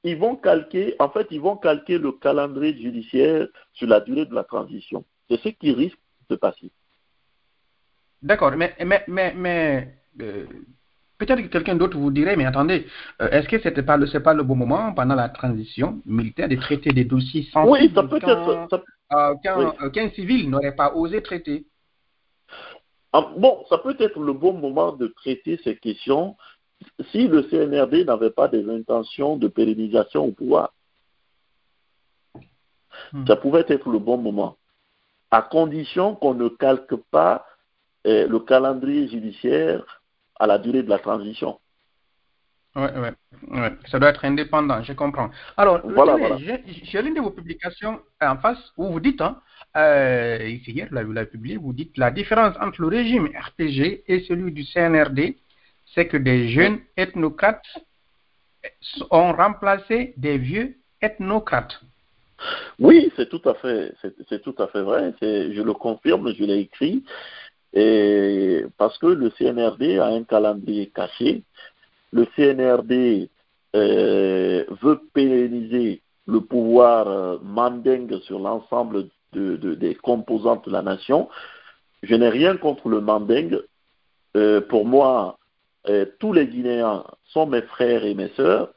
Ils 0.02 0.16
vont 0.16 0.36
calquer, 0.36 0.96
en 0.98 1.10
fait, 1.10 1.26
ils 1.30 1.40
vont 1.40 1.56
calquer 1.56 1.98
le 1.98 2.12
calendrier 2.12 2.80
judiciaire 2.80 3.46
sur 3.72 3.86
la 3.86 4.00
durée 4.00 4.24
de 4.24 4.34
la 4.34 4.44
transition. 4.44 5.04
C'est 5.28 5.40
ce 5.40 5.48
qui 5.50 5.72
risque 5.72 5.98
de 6.28 6.36
passer. 6.36 6.72
D'accord, 8.22 8.52
mais, 8.56 8.74
mais, 8.84 9.04
mais, 9.08 9.34
mais 9.34 9.94
euh, 10.20 10.46
Peut-être 11.20 11.42
que 11.42 11.48
quelqu'un 11.48 11.76
d'autre 11.76 11.98
vous 11.98 12.10
dirait, 12.10 12.34
mais 12.34 12.46
attendez, 12.46 12.86
euh, 13.20 13.28
est-ce 13.28 13.46
que 13.46 13.58
ce 13.58 13.68
n'était 13.68 13.82
pas, 13.82 13.98
le, 13.98 14.06
pas 14.20 14.32
le 14.32 14.42
bon 14.42 14.56
moment 14.56 14.94
pendant 14.94 15.14
la 15.14 15.28
transition 15.28 16.00
militaire 16.06 16.48
de 16.48 16.56
traiter 16.56 16.92
des 16.92 17.04
dossiers 17.04 17.42
sensibles 17.52 17.70
oui, 17.70 17.92
ça 17.94 18.02
peut 18.04 18.16
être, 18.16 18.68
ça... 18.70 18.82
Euh, 19.12 19.34
euh, 19.82 19.90
qu'un 19.90 20.08
civil 20.12 20.48
n'aurait 20.48 20.74
pas 20.74 20.94
osé 20.94 21.22
traiter? 21.22 21.66
Ah, 23.12 23.28
Bon, 23.36 23.66
ça 23.68 23.76
peut 23.76 23.96
être 23.98 24.18
le 24.18 24.32
bon 24.32 24.54
moment 24.54 24.92
de 24.92 25.08
traiter 25.08 25.60
ces 25.62 25.76
questions 25.76 26.36
si 27.10 27.28
le 27.28 27.42
CNRD 27.50 28.06
n'avait 28.06 28.30
pas 28.30 28.48
des 28.48 28.66
intentions 28.70 29.36
de 29.36 29.48
pérennisation 29.48 30.24
au 30.24 30.32
pouvoir. 30.32 30.72
Hmm. 33.12 33.26
Ça 33.26 33.36
pouvait 33.36 33.66
être 33.68 33.90
le 33.90 33.98
bon 33.98 34.16
moment, 34.16 34.56
à 35.30 35.42
condition 35.42 36.14
qu'on 36.14 36.32
ne 36.32 36.48
calque 36.48 36.96
pas 37.10 37.44
le 38.06 38.38
calendrier 38.38 39.08
judiciaire 39.08 39.99
à 40.40 40.46
la 40.46 40.58
durée 40.58 40.82
de 40.82 40.88
la 40.88 40.98
transition. 40.98 41.60
Oui, 42.76 42.86
oui, 42.94 43.58
ouais. 43.58 43.72
ça 43.90 43.98
doit 43.98 44.10
être 44.10 44.24
indépendant, 44.24 44.82
je 44.82 44.92
comprends. 44.92 45.30
Alors, 45.56 45.80
voilà, 45.84 46.16
voilà. 46.16 46.36
j'ai 46.38 47.02
l'une 47.02 47.14
de 47.14 47.20
vos 47.20 47.30
publications 47.30 48.00
en 48.20 48.36
face 48.36 48.72
où 48.76 48.86
vous 48.90 49.00
dites, 49.00 49.20
hein, 49.20 49.40
euh, 49.76 50.38
ici 50.48 50.70
hier, 50.70 50.88
là, 50.92 51.02
vous 51.02 51.12
l'avez 51.12 51.28
publié, 51.28 51.56
vous 51.56 51.72
dites 51.72 51.96
la 51.98 52.10
différence 52.12 52.56
entre 52.60 52.80
le 52.82 52.88
régime 52.88 53.26
RPG 53.26 54.04
et 54.06 54.24
celui 54.28 54.52
du 54.52 54.64
CNRD, 54.64 55.36
c'est 55.94 56.06
que 56.06 56.16
des 56.16 56.48
jeunes 56.48 56.78
ethnocrates 56.96 57.66
ont 59.10 59.32
remplacé 59.32 60.14
des 60.16 60.38
vieux 60.38 60.76
ethnocrates. 61.02 61.80
Oui, 62.78 63.12
c'est 63.16 63.28
tout 63.28 63.42
à 63.46 63.54
fait, 63.54 63.92
c'est 64.28 64.42
tout 64.42 64.54
à 64.58 64.68
fait 64.68 64.82
vrai. 64.82 65.12
Je 65.20 65.60
le 65.60 65.72
confirme, 65.74 66.32
je 66.32 66.44
l'ai 66.44 66.60
écrit. 66.60 67.04
Et 67.72 68.64
parce 68.78 68.98
que 68.98 69.06
le 69.06 69.30
CNRD 69.30 69.98
a 70.00 70.06
un 70.06 70.24
calendrier 70.24 70.86
caché, 70.88 71.42
le 72.12 72.26
CNRD 72.36 73.28
euh, 73.76 74.64
veut 74.82 75.00
pérenniser 75.12 76.02
le 76.26 76.40
pouvoir 76.40 77.08
euh, 77.08 77.38
mandingue 77.42 78.18
sur 78.22 78.40
l'ensemble 78.40 79.08
de, 79.32 79.56
de, 79.56 79.74
des 79.74 79.94
composantes 79.94 80.66
de 80.66 80.72
la 80.72 80.82
nation. 80.82 81.28
Je 82.02 82.14
n'ai 82.16 82.28
rien 82.28 82.56
contre 82.56 82.88
le 82.88 83.00
mandingue. 83.00 83.60
Euh, 84.36 84.60
pour 84.60 84.86
moi, 84.86 85.38
tous 86.18 86.32
les 86.32 86.46
Guinéens 86.46 87.04
sont 87.24 87.46
mes 87.46 87.62
frères 87.62 88.04
et 88.04 88.14
mes 88.14 88.28
sœurs. 88.30 88.72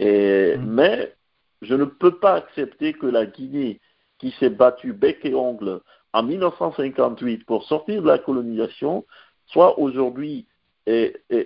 Et, 0.00 0.56
mmh. 0.56 0.64
Mais 0.66 1.14
je 1.62 1.74
ne 1.74 1.84
peux 1.84 2.18
pas 2.18 2.34
accepter 2.34 2.92
que 2.92 3.06
la 3.06 3.26
Guinée, 3.26 3.80
qui 4.18 4.32
s'est 4.40 4.50
battue 4.50 4.92
bec 4.92 5.20
et 5.24 5.34
ongle 5.34 5.80
en 6.12 6.22
1958 6.22 7.44
pour 7.44 7.64
sortir 7.64 8.02
de 8.02 8.08
la 8.08 8.18
colonisation 8.18 9.04
soit 9.46 9.78
aujourd'hui 9.78 10.46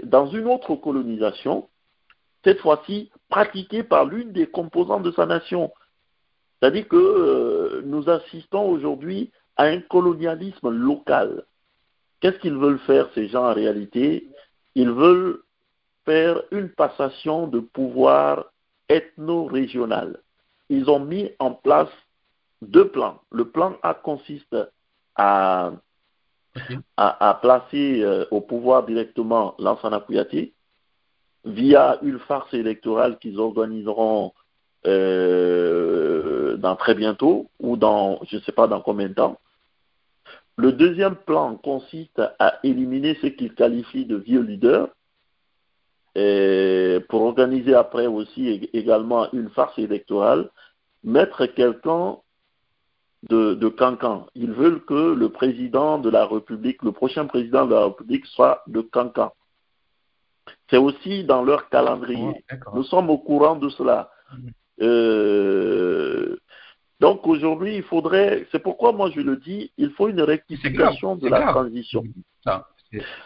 dans 0.05 0.29
une 0.29 0.46
autre 0.46 0.77
colonisation, 0.77 1.68
cette 2.44 2.61
fois-ci 2.61 3.11
pratiquée 3.29 3.83
par 3.83 4.05
l'une 4.05 4.33
des 4.33 4.46
composantes 4.46 5.03
de 5.03 5.12
sa 5.12 5.27
nation. 5.27 5.72
C'est-à-dire 6.61 6.87
que 6.88 6.96
euh, 6.96 7.83
nous 7.85 8.09
assistons 8.09 8.68
aujourd'hui 8.68 9.31
à 9.57 9.64
un 9.64 9.81
colonialisme 9.81 10.70
local. 10.70 11.44
Qu'est-ce 12.20 12.38
qu'ils 12.38 12.57
veulent 12.57 12.79
faire, 12.81 13.09
ces 13.14 13.29
gens, 13.29 13.51
en 13.51 13.55
réalité? 13.55 14.29
Ils 14.75 14.90
veulent 14.90 15.40
faire 16.05 16.40
une 16.53 16.68
passation 16.68 17.48
de 17.48 17.59
pouvoir 17.59 18.53
ethno-régional. 18.88 20.20
Ils 20.68 20.88
ont 20.88 21.01
mis 21.01 21.31
en 21.38 21.53
place 21.53 21.90
deux 22.62 22.88
plans. 22.88 23.20
Le 23.31 23.44
plan 23.46 23.77
A 23.83 23.92
consiste 23.92 24.57
à, 25.16 25.72
à, 26.96 27.38
placer 27.42 28.03
euh, 28.03 28.25
au 28.31 28.40
pouvoir 28.40 28.85
directement 28.85 29.55
l'Ansana 29.59 30.01
Kouyati 30.01 30.55
via 31.44 31.98
une 32.03 32.20
farce 32.20 32.55
électorale 32.55 33.18
qu'ils 33.18 33.40
organiseront 33.40 34.33
euh, 34.87 36.57
dans 36.57 36.77
très 36.77 36.94
bientôt 36.94 37.51
ou 37.59 37.77
dans 37.77 38.20
je 38.31 38.37
ne 38.37 38.40
sais 38.42 38.53
pas 38.53 38.68
dans 38.68 38.81
combien 38.81 39.09
de 39.09 39.14
temps. 39.14 39.38
Le 40.57 40.72
deuxième 40.72 41.16
plan 41.16 41.57
consiste 41.57 42.22
à 42.38 42.61
éliminer 42.62 43.16
ce 43.20 43.27
qu'ils 43.27 43.55
qualifient 43.55 44.07
de 44.07 44.16
vieux 44.16 44.42
leaders 44.42 44.88
pour 47.09 47.22
organiser 47.22 47.75
après 47.75 48.07
aussi 48.07 48.68
également 48.75 49.33
une 49.33 49.48
farce 49.48 49.79
électorale, 49.79 50.51
mettre 51.03 51.46
quelqu'un 51.46 52.18
de, 53.29 53.55
de 53.55 53.69
Cancan. 53.69 54.27
Ils 54.35 54.53
veulent 54.53 54.85
que 54.85 55.15
le 55.15 55.29
président 55.29 55.99
de 55.99 56.11
la 56.11 56.27
République, 56.27 56.83
le 56.83 56.93
prochain 56.93 57.27
président 57.27 57.67
de 57.67 57.75
la 57.75 57.85
République 57.85 58.27
soit 58.27 58.63
de 58.67 58.81
Cancan. 58.81 59.33
C'est 60.69 60.77
aussi 60.77 61.25
dans 61.25 61.43
leur 61.45 61.69
calendrier. 61.69 62.45
Nous 62.75 62.85
sommes 62.85 63.11
au 63.11 63.19
courant 63.19 63.57
de 63.57 63.69
cela. 63.69 64.11
Mhm. 64.33 64.51
Euh, 64.83 66.37
donc 66.99 67.27
aujourd'hui, 67.27 67.77
il 67.77 67.83
faudrait, 67.83 68.47
c'est 68.51 68.61
pourquoi 68.61 68.93
moi 68.93 69.11
je 69.11 69.21
le 69.21 69.37
dis, 69.37 69.73
il 69.77 69.91
faut 69.91 70.09
une 70.09 70.21
rectification 70.21 71.17
de 71.17 71.29
la 71.29 71.41
grave. 71.41 71.55
transition. 71.55 72.05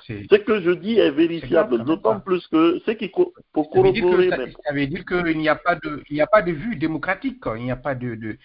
Ce 0.06 0.36
que 0.36 0.60
je 0.60 0.70
dis 0.70 0.98
est 0.98 1.10
vérifiable, 1.10 1.84
d'autant 1.84 2.20
plus 2.20 2.46
que 2.46 2.80
ce 2.86 2.92
qui 2.92 3.10
pour 3.52 3.70
corroborer. 3.70 4.30
Ça, 4.30 4.36
ça, 4.64 4.72
veut 4.72 4.86
dire 4.86 5.04
qu'il 5.04 5.38
n'y 5.38 5.48
a 5.48 5.56
pas 5.56 5.74
de, 5.74 6.02
il 6.08 6.14
n'y 6.14 6.20
a 6.20 6.26
pas 6.26 6.42
de 6.42 6.52
vue 6.52 6.76
démocratique, 6.76 7.42
il 7.56 7.64
n'y 7.64 7.72
a 7.72 7.76
pas 7.76 7.94
de, 7.94 8.38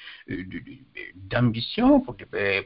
d'ambition 1.29 1.99
pour, 1.99 2.15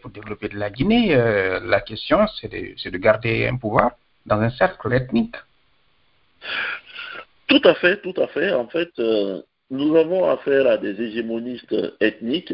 pour, 0.01 0.11
développer 0.11 0.47
de 0.49 0.57
la 0.57 0.69
Guinée. 0.69 1.15
Euh, 1.15 1.59
la 1.65 1.81
question, 1.81 2.25
c'est 2.39 2.49
de, 2.49 2.89
de, 2.89 2.97
garder 2.97 3.47
un 3.47 3.57
pouvoir 3.57 3.91
dans 4.25 4.39
un 4.39 4.49
cercle 4.51 4.93
ethnique. 4.93 5.35
Tout 7.47 7.61
à 7.65 7.75
fait, 7.75 8.01
tout 8.01 8.19
à 8.21 8.27
fait. 8.27 8.53
En 8.53 8.67
fait, 8.67 8.89
euh, 8.99 9.41
nous 9.69 9.95
avons 9.95 10.29
affaire 10.29 10.67
à 10.67 10.77
des 10.77 10.99
hégémonistes 11.01 11.75
ethniques, 11.99 12.53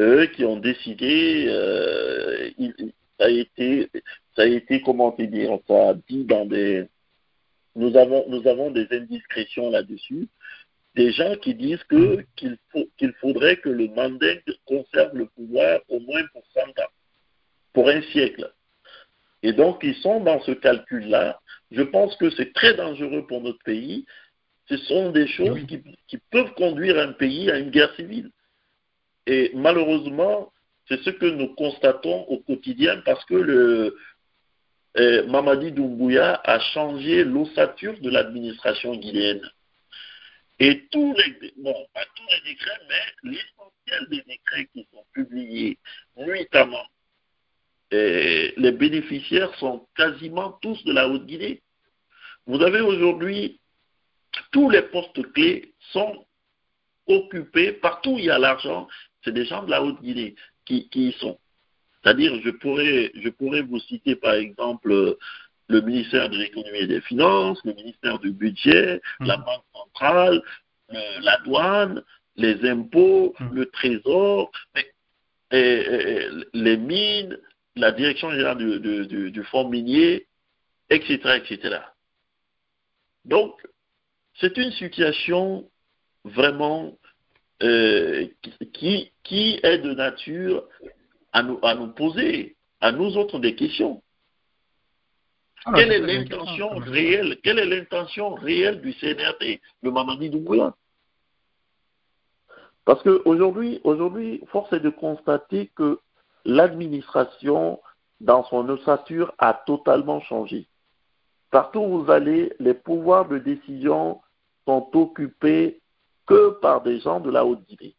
eux 0.00 0.26
qui 0.26 0.44
ont 0.44 0.58
décidé, 0.58 1.46
euh, 1.48 2.50
ça 3.18 3.26
a 3.26 3.28
été, 3.28 3.90
ça 4.34 4.42
a 4.42 4.46
été, 4.46 4.80
comment 4.82 5.12
te 5.12 5.22
dire, 5.22 5.58
ça 5.66 5.94
dit 6.08 6.24
dans 6.24 6.46
des, 6.46 6.86
nous 7.76 7.96
avons, 7.96 8.24
nous 8.28 8.46
avons 8.46 8.70
des 8.70 8.86
indiscrétions 8.90 9.70
là-dessus, 9.70 10.28
des 10.94 11.10
gens 11.12 11.34
qui 11.36 11.54
disent 11.54 11.82
que 11.84 12.24
qu'il 12.36 12.56
faut, 12.70 12.86
qu'il 12.98 13.12
faudrait 13.14 13.56
que 13.56 13.68
le 13.68 13.88
Mandingue 13.88 14.42
conserve 14.64 15.16
le 15.16 15.26
pouvoir 15.26 15.80
au 15.88 15.98
moins 16.00 16.22
pour 16.32 16.42
100 16.54 16.60
ans, 16.60 16.92
pour 17.72 17.88
un 17.88 18.02
siècle. 18.02 18.52
Et 19.42 19.52
donc, 19.52 19.80
ils 19.82 19.96
sont 19.96 20.20
dans 20.20 20.40
ce 20.42 20.52
calcul-là. 20.52 21.40
Je 21.70 21.82
pense 21.82 22.16
que 22.16 22.30
c'est 22.30 22.52
très 22.52 22.74
dangereux 22.74 23.26
pour 23.26 23.42
notre 23.42 23.62
pays. 23.64 24.06
Ce 24.68 24.76
sont 24.78 25.10
des 25.10 25.26
choses 25.26 25.66
qui, 25.66 25.82
qui 26.06 26.18
peuvent 26.30 26.54
conduire 26.54 26.98
un 26.98 27.12
pays 27.12 27.50
à 27.50 27.58
une 27.58 27.70
guerre 27.70 27.94
civile. 27.96 28.30
Et 29.26 29.50
malheureusement, 29.54 30.52
c'est 30.88 31.02
ce 31.02 31.10
que 31.10 31.26
nous 31.26 31.54
constatons 31.54 32.24
au 32.24 32.38
quotidien 32.38 33.00
parce 33.04 33.24
que 33.24 33.34
le, 33.34 33.96
euh, 34.96 35.26
Mamadi 35.26 35.72
Doumbouya 35.72 36.40
a 36.44 36.60
changé 36.60 37.24
l'ossature 37.24 37.98
de 38.00 38.10
l'administration 38.10 38.94
guinéenne. 38.96 39.42
Et 40.60 40.86
tous 40.92 41.14
les, 41.14 41.52
bon, 41.56 41.74
pas 41.92 42.04
tous 42.14 42.26
les 42.30 42.52
décrets, 42.52 42.80
mais 42.88 43.30
l'essentiel 43.30 44.08
des 44.10 44.22
décrets 44.22 44.68
qui 44.72 44.86
sont 44.92 45.04
publiés 45.12 45.78
nuitamment, 46.16 46.86
les 47.90 48.72
bénéficiaires 48.72 49.54
sont 49.58 49.86
quasiment 49.96 50.52
tous 50.62 50.82
de 50.84 50.92
la 50.92 51.08
Haute-Guinée. 51.08 51.62
Vous 52.46 52.60
avez 52.60 52.80
aujourd'hui, 52.80 53.60
tous 54.52 54.68
les 54.68 54.82
postes 54.82 55.32
clés 55.32 55.74
sont 55.92 56.26
occupés, 57.06 57.72
partout 57.72 58.12
où 58.12 58.18
il 58.18 58.24
y 58.24 58.30
a 58.30 58.38
l'argent, 58.38 58.88
c'est 59.22 59.32
des 59.32 59.44
gens 59.44 59.62
de 59.62 59.70
la 59.70 59.82
Haute-Guinée 59.82 60.34
qui, 60.64 60.88
qui 60.88 61.08
y 61.08 61.12
sont. 61.12 61.38
C'est-à-dire, 62.02 62.38
je 62.42 62.50
pourrais, 62.50 63.12
je 63.14 63.28
pourrais 63.30 63.62
vous 63.62 63.80
citer 63.80 64.16
par 64.16 64.34
exemple 64.34 65.16
le 65.68 65.80
ministère 65.80 66.28
de 66.28 66.36
l'économie 66.36 66.80
et 66.80 66.86
des 66.86 67.00
finances, 67.00 67.60
le 67.64 67.72
ministère 67.74 68.18
du 68.18 68.30
budget, 68.32 69.00
mmh. 69.20 69.26
la 69.26 69.36
banque 69.38 69.64
centrale, 69.72 70.42
le, 70.90 71.24
la 71.24 71.38
douane, 71.38 72.02
les 72.36 72.68
impôts, 72.68 73.34
mmh. 73.38 73.54
le 73.54 73.66
trésor, 73.66 74.52
et, 74.76 75.56
et, 75.56 76.28
les 76.52 76.76
mines, 76.76 77.38
la 77.76 77.92
direction 77.92 78.30
générale 78.30 78.58
du, 78.58 78.80
du, 78.80 79.06
du, 79.06 79.30
du 79.30 79.44
fonds 79.44 79.68
minier, 79.68 80.26
etc., 80.90 81.40
etc. 81.42 81.78
Donc, 83.24 83.54
c'est 84.40 84.56
une 84.58 84.72
situation 84.72 85.68
vraiment 86.24 86.96
euh, 87.62 88.26
qui, 88.72 89.12
qui 89.24 89.58
est 89.62 89.78
de 89.78 89.94
nature 89.94 90.64
à 91.32 91.42
nous, 91.42 91.58
à 91.62 91.74
nous 91.74 91.88
poser, 91.88 92.56
à 92.80 92.92
nous 92.92 93.16
autres, 93.16 93.38
des 93.38 93.56
questions. 93.56 94.02
Alors, 95.66 95.80
quelle 95.80 95.92
est 95.92 95.98
l'intention 95.98 96.76
réelle 96.76 97.38
Quelle 97.42 97.58
est 97.58 97.66
l'intention 97.66 98.34
réelle 98.34 98.80
du 98.82 98.92
CNRD, 98.92 99.60
le 99.82 99.90
Mamadi 99.90 100.30
Doumbouya? 100.30 100.74
Parce 102.84 103.02
qu'aujourd'hui, 103.02 103.80
aujourd'hui, 103.82 104.42
force 104.48 104.70
est 104.74 104.80
de 104.80 104.90
constater 104.90 105.70
que 105.74 105.98
l'administration, 106.44 107.80
dans 108.20 108.44
son 108.44 108.68
ossature, 108.68 109.32
a 109.38 109.54
totalement 109.54 110.20
changé. 110.20 110.68
Partout 111.50 111.80
où 111.80 112.02
vous 112.02 112.10
allez, 112.10 112.52
les 112.58 112.74
pouvoirs 112.74 113.26
de 113.26 113.38
décision 113.38 114.20
sont 114.66 114.90
occupés 114.94 115.80
que 116.26 116.50
par 116.60 116.82
des 116.82 117.00
gens 117.00 117.20
de 117.20 117.30
la 117.30 117.46
Haute-Guinée. 117.46 117.94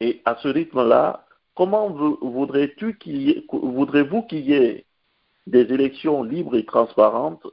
Et 0.00 0.22
à 0.24 0.36
ce 0.42 0.48
rythme-là, 0.48 1.26
comment 1.54 1.90
voudrais-tu 1.90 2.98
qu'il 2.98 3.22
y 3.22 3.30
ait, 3.30 3.44
voudrez-vous 3.50 4.22
qu'il 4.22 4.48
y 4.48 4.54
ait 4.54 4.86
des 5.46 5.72
élections 5.72 6.22
libres 6.22 6.56
et 6.56 6.64
transparentes 6.64 7.46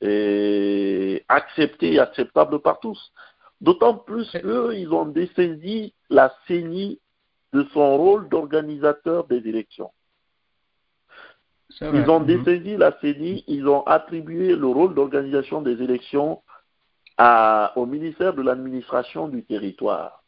et 0.00 1.24
acceptées 1.28 1.94
et 1.94 2.00
acceptables 2.00 2.60
par 2.60 2.80
tous? 2.80 3.12
D'autant 3.60 3.94
plus 3.94 4.28
qu'ils 4.30 4.92
ont 4.92 5.06
dessaisi 5.06 5.94
la 6.08 6.34
CENI 6.48 6.98
de 7.52 7.64
son 7.72 7.96
rôle 7.96 8.28
d'organisateur 8.28 9.26
des 9.26 9.46
élections. 9.46 9.90
Ils 11.80 12.10
ont 12.10 12.20
dessaisi 12.20 12.76
la 12.76 12.98
CENI, 13.00 13.44
ils 13.46 13.68
ont 13.68 13.82
attribué 13.86 14.56
le 14.56 14.66
rôle 14.66 14.94
d'organisation 14.94 15.62
des 15.62 15.82
élections 15.82 16.42
à, 17.16 17.72
au 17.76 17.86
ministère 17.86 18.34
de 18.34 18.42
l'administration 18.42 19.28
du 19.28 19.44
territoire. 19.44 20.19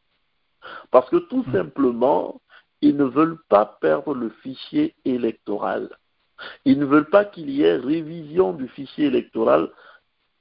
Parce 0.91 1.09
que 1.11 1.17
tout 1.17 1.45
mmh. 1.49 1.53
simplement, 1.53 2.41
ils 2.81 2.97
ne 2.97 3.05
veulent 3.05 3.39
pas 3.49 3.79
perdre 3.81 4.15
le 4.15 4.31
fichier 4.43 4.95
électoral. 5.05 5.89
Ils 6.65 6.79
ne 6.79 6.85
veulent 6.85 7.11
pas 7.11 7.25
qu'il 7.25 7.51
y 7.51 7.63
ait 7.63 7.77
révision 7.77 8.53
du 8.53 8.69
fichier 8.69 9.07
électoral 9.07 9.71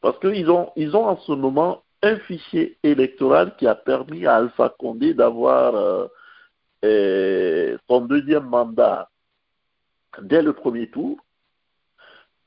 parce 0.01 0.19
qu'ils 0.19 0.49
ont, 0.49 0.71
ils 0.75 0.95
ont 0.95 1.05
en 1.05 1.17
ce 1.17 1.31
moment 1.31 1.84
un 2.01 2.17
fichier 2.17 2.77
électoral 2.81 3.55
qui 3.57 3.67
a 3.67 3.75
permis 3.75 4.25
à 4.25 4.36
Alpha 4.38 4.73
Condé 4.79 5.13
d'avoir 5.13 5.75
euh, 5.75 6.07
euh, 6.84 7.77
son 7.88 8.01
deuxième 8.01 8.45
mandat 8.45 9.10
dès 10.21 10.41
le 10.41 10.53
premier 10.53 10.89
tour. 10.89 11.17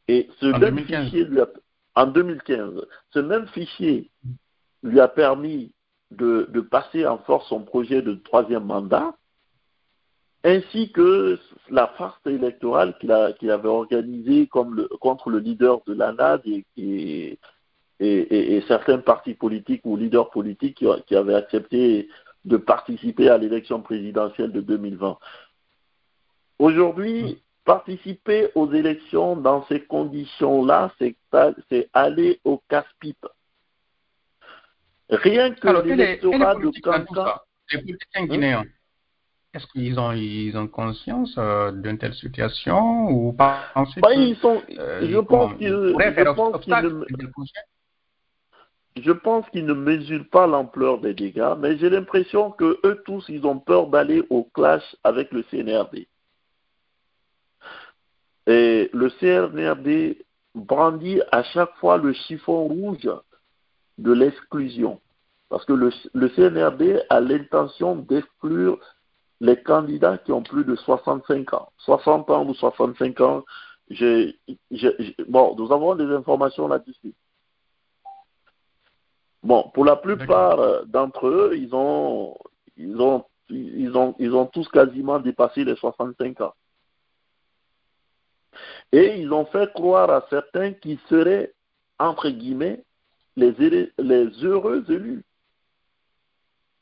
Et 0.08 0.28
ce 0.40 0.46
en 0.46 0.58
même 0.58 0.74
2015. 0.76 1.04
fichier 1.04 1.24
lui 1.24 1.40
a, 1.40 1.46
en 1.94 2.06
2015, 2.08 2.86
ce 3.10 3.18
même 3.20 3.46
fichier 3.48 4.10
lui 4.82 5.00
a 5.00 5.08
permis 5.08 5.72
de, 6.16 6.60
passer 6.60 7.06
en 7.06 7.18
force 7.18 7.48
son 7.48 7.60
projet 7.60 8.02
de 8.02 8.14
troisième 8.14 8.64
mandat 8.64 9.14
ainsi 10.44 10.92
que 10.92 11.38
la 11.70 11.86
farce 11.96 12.20
électorale 12.26 12.96
qu'il 12.98 13.14
qu 13.40 13.50
avait 13.50 13.68
organisée 13.68 14.46
contre 14.46 15.30
le 15.30 15.38
leader 15.38 15.80
de 15.86 15.94
l'ANAD 15.94 16.42
et, 16.76 17.38
certains 18.68 18.98
partis 18.98 19.34
politiques 19.34 19.80
ou 19.84 19.96
leaders 19.96 20.28
politiques 20.30 20.76
qui, 20.76 20.86
qui, 21.06 21.16
avaient 21.16 21.34
accepté 21.34 22.08
de 22.44 22.58
participer 22.58 23.30
à 23.30 23.38
l'élection 23.38 23.80
présidentielle 23.80 24.52
de 24.52 24.60
2020. 24.60 25.16
Aujourd'hui, 26.58 27.38
participer 27.64 28.50
aux 28.54 28.70
élections 28.72 29.36
dans 29.36 29.64
ces 29.66 29.80
conditions-là, 29.80 30.92
c'est 30.98 31.88
aller 31.92 32.40
au 32.44 32.62
casse-pipe. 32.68 33.26
Rien 35.10 35.52
que 35.54 35.82
l'électorat 35.82 36.54
de 36.56 36.80
Cancan... 36.80 37.40
Les 37.72 37.78
politiciens 37.78 38.26
guinéens, 38.26 38.64
est-ce 39.54 39.66
qu'ils 39.68 39.98
ont, 39.98 40.12
ils 40.12 40.56
ont 40.56 40.66
conscience 40.66 41.34
euh, 41.38 41.70
d'une 41.70 41.96
telle 41.96 42.14
situation 42.14 43.08
ou 43.08 43.32
pas 43.32 43.60
bah, 44.02 44.12
ils 44.12 44.36
sont, 44.36 44.60
euh, 44.78 45.08
Je 45.08 45.18
pense 45.18 45.54
qu'ils 45.54 45.70
ne, 45.70 45.94
je 48.96 49.12
pense 49.12 49.48
qu'ils 49.50 49.64
ne 49.64 49.72
mesurent 49.72 50.28
pas 50.30 50.46
l'ampleur 50.46 51.00
des 51.00 51.14
dégâts, 51.14 51.54
mais 51.58 51.78
j'ai 51.78 51.88
l'impression 51.88 52.50
que 52.50 52.78
eux 52.84 53.02
tous, 53.04 53.24
ils 53.28 53.46
ont 53.46 53.58
peur 53.58 53.86
d'aller 53.86 54.24
au 54.28 54.44
clash 54.44 54.84
avec 55.04 55.30
le 55.32 55.42
CNRD. 55.44 56.08
Et 58.46 58.90
le 58.92 59.08
CNRD 59.20 60.18
brandit 60.54 61.20
à 61.32 61.42
chaque 61.44 61.74
fois 61.76 61.96
le 61.96 62.12
chiffon 62.12 62.66
rouge 62.66 63.08
de 63.98 64.12
l'exclusion. 64.12 65.00
Parce 65.48 65.64
que 65.64 65.72
le, 65.72 65.90
le 66.14 66.28
CNRD 66.30 67.04
a 67.10 67.20
l'intention 67.20 67.96
d'exclure 67.96 68.78
les 69.40 69.62
candidats 69.62 70.18
qui 70.18 70.32
ont 70.32 70.42
plus 70.42 70.64
de 70.64 70.74
65 70.74 71.52
ans, 71.54 71.68
60 71.78 72.30
ans 72.30 72.46
ou 72.46 72.54
65 72.54 73.20
ans. 73.20 73.44
Bon, 75.28 75.54
nous 75.56 75.72
avons 75.72 75.94
des 75.94 76.06
informations 76.06 76.66
là-dessus. 76.66 77.14
Bon, 79.42 79.70
pour 79.74 79.84
la 79.84 79.96
plupart 79.96 80.86
d'entre 80.86 81.26
eux, 81.26 81.52
ils 81.54 81.74
ont, 81.74 82.34
ils 82.78 82.98
ont, 82.98 83.24
ils 83.50 83.94
ont, 83.94 84.14
ils 84.18 84.34
ont 84.34 84.46
tous 84.46 84.66
quasiment 84.68 85.18
dépassé 85.18 85.64
les 85.64 85.76
65 85.76 86.40
ans. 86.40 86.54
Et 88.92 89.20
ils 89.20 89.32
ont 89.32 89.44
fait 89.46 89.70
croire 89.74 90.08
à 90.10 90.24
certains 90.30 90.72
qui 90.72 90.98
seraient, 91.10 91.52
entre 91.98 92.30
guillemets, 92.30 92.82
les, 93.36 93.92
les 93.98 94.26
heureux 94.44 94.84
élus 94.88 95.24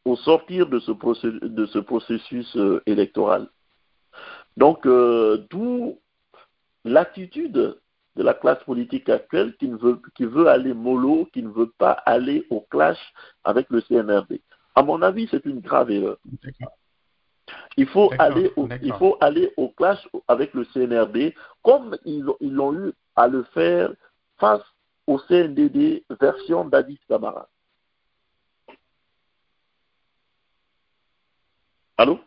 au 0.05 0.17
sortir 0.17 0.67
de 0.67 0.81
ce, 0.81 0.93
processus, 0.93 1.41
de 1.41 1.67
ce 1.67 1.79
processus 1.79 2.57
euh, 2.57 2.83
électoral. 2.87 3.49
Donc, 4.57 4.85
euh, 4.87 5.47
d'où 5.51 5.99
l'attitude 6.85 7.79
de 8.17 8.23
la 8.23 8.35
classe 8.35 8.63
politique 8.65 9.09
actuelle 9.09 9.57
qui, 9.57 9.69
ne 9.69 9.77
veut, 9.77 10.01
qui 10.15 10.25
veut 10.25 10.49
aller 10.49 10.75
mollo, 10.75 11.29
qui 11.33 11.43
ne 11.43 11.49
veut 11.49 11.73
pas 11.79 11.93
aller 12.05 12.47
au 12.51 12.61
clash 12.61 12.99
avec 13.45 13.71
le 13.71 13.81
CNRD. 13.83 14.41
À 14.75 14.83
mon 14.83 15.01
avis, 15.03 15.29
c'est 15.31 15.45
une 15.47 15.61
grave 15.61 15.91
erreur. 15.91 16.19
Il 17.77 17.87
faut, 17.87 18.11
aller 18.19 18.53
au, 18.57 18.69
il 18.83 18.93
faut 18.95 19.17
aller 19.21 19.53
au 19.57 19.69
clash 19.69 20.07
avec 20.29 20.53
le 20.55 20.65
CNRD 20.67 21.35
comme 21.63 21.97
ils, 22.05 22.25
ils 22.41 22.61
ont 22.61 22.75
eu 22.75 22.93
à 23.17 23.29
le 23.29 23.43
faire 23.55 23.93
face 24.39 24.63
au 25.07 25.19
CNDD 25.19 26.05
version 26.21 26.65
d'Addis 26.65 27.01
Camara. 27.09 27.49
Allô? 31.97 32.21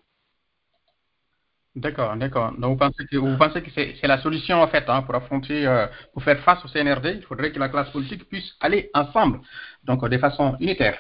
D'accord, 1.76 2.16
d'accord. 2.16 2.54
Donc 2.54 2.72
vous 2.72 2.78
pensez 2.78 3.06
que, 3.06 3.18
vous 3.18 3.38
pensez 3.38 3.62
que 3.62 3.70
c'est 3.76 4.08
la 4.08 4.22
solution 4.22 4.62
en 4.62 4.68
fait 4.68 4.86
hein, 4.88 5.02
pour 5.02 5.14
affronter, 5.14 5.68
euh, 5.68 5.88
pour 6.14 6.24
faire 6.24 6.40
face 6.40 6.64
au 6.64 6.70
CNRD. 6.70 7.16
Il 7.16 7.24
faudrait 7.24 7.52
que 7.52 7.60
la 7.60 7.68
classe 7.68 7.90
politique 7.90 8.30
puisse 8.30 8.56
aller 8.62 8.90
ensemble, 8.94 9.42
donc 9.84 10.08
de 10.08 10.18
façon 10.18 10.56
unitaire. 10.62 10.98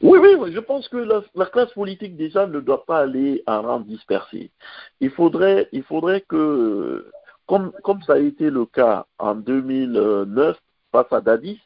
Oui, 0.00 0.20
oui, 0.22 0.52
je 0.52 0.60
pense 0.60 0.88
que 0.88 0.98
la, 0.98 1.22
la, 1.34 1.46
classe 1.46 1.72
politique 1.72 2.16
déjà 2.16 2.46
ne 2.46 2.60
doit 2.60 2.84
pas 2.84 3.00
aller 3.00 3.42
en 3.48 3.62
rang 3.62 3.80
dispersé. 3.80 4.52
Il 5.00 5.10
faudrait, 5.10 5.68
il 5.72 5.82
faudrait 5.82 6.20
que, 6.20 7.10
comme, 7.48 7.72
comme 7.82 8.02
ça 8.02 8.14
a 8.14 8.18
été 8.18 8.50
le 8.50 8.66
cas 8.66 9.06
en 9.18 9.34
2009 9.34 10.56
face 10.92 11.12
à 11.12 11.20
Dadis, 11.20 11.60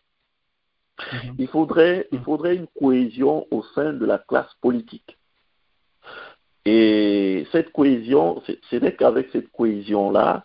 -hmm. 0.98 1.34
il, 1.38 1.48
faudrait, 1.48 2.08
il 2.12 2.20
faudrait 2.20 2.56
une 2.56 2.68
cohésion 2.78 3.46
au 3.50 3.62
sein 3.74 3.92
de 3.92 4.06
la 4.06 4.18
classe 4.18 4.54
politique. 4.60 5.18
Et 6.64 7.46
cette 7.50 7.72
cohésion, 7.72 8.42
ce 8.70 8.76
n'est 8.76 8.94
qu'avec 8.94 9.30
cette 9.32 9.50
cohésion-là 9.50 10.44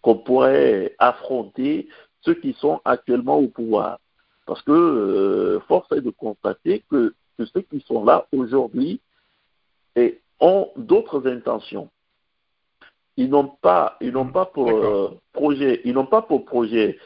qu'on 0.00 0.16
pourrait 0.16 0.94
affronter 0.98 1.88
ceux 2.22 2.34
qui 2.34 2.54
sont 2.54 2.80
actuellement 2.84 3.38
au 3.38 3.48
pouvoir. 3.48 3.98
Parce 4.46 4.62
que 4.62 4.72
euh, 4.72 5.60
force 5.68 5.90
est 5.92 6.00
de 6.00 6.10
constater 6.10 6.82
que, 6.90 7.14
que 7.36 7.44
ceux 7.52 7.62
qui 7.62 7.80
sont 7.86 8.04
là 8.04 8.26
aujourd'hui 8.32 9.00
ont 10.40 10.70
d'autres 10.76 11.26
intentions. 11.26 11.90
Ils 13.18 13.30
n'ont 13.30 13.48
pas, 13.48 13.96
ils 14.00 14.12
n'ont 14.12 14.30
pas 14.30 14.46
pour 14.46 14.70
euh, 14.70 15.20
projet, 15.32 15.80
ils 15.84 15.92
n'ont 15.92 16.06
pas 16.06 16.22
pour 16.22 16.44
projet 16.44 17.00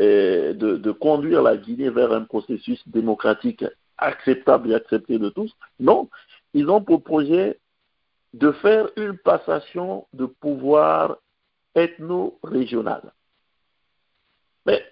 euh, 0.00 0.52
de, 0.52 0.76
de, 0.76 0.90
conduire 0.90 1.42
la 1.42 1.56
Guinée 1.56 1.90
vers 1.90 2.12
un 2.12 2.22
processus 2.22 2.82
démocratique 2.88 3.64
acceptable 3.96 4.72
et 4.72 4.74
accepté 4.74 5.16
de 5.16 5.28
tous. 5.28 5.54
Non, 5.78 6.10
ils 6.54 6.68
ont 6.68 6.82
pour 6.82 7.04
projet 7.04 7.60
de 8.32 8.50
faire 8.50 8.88
une 8.96 9.16
passation 9.16 10.08
de 10.12 10.26
pouvoir 10.26 11.18
ethno-régional. 11.76 13.12
Mais 14.66 14.84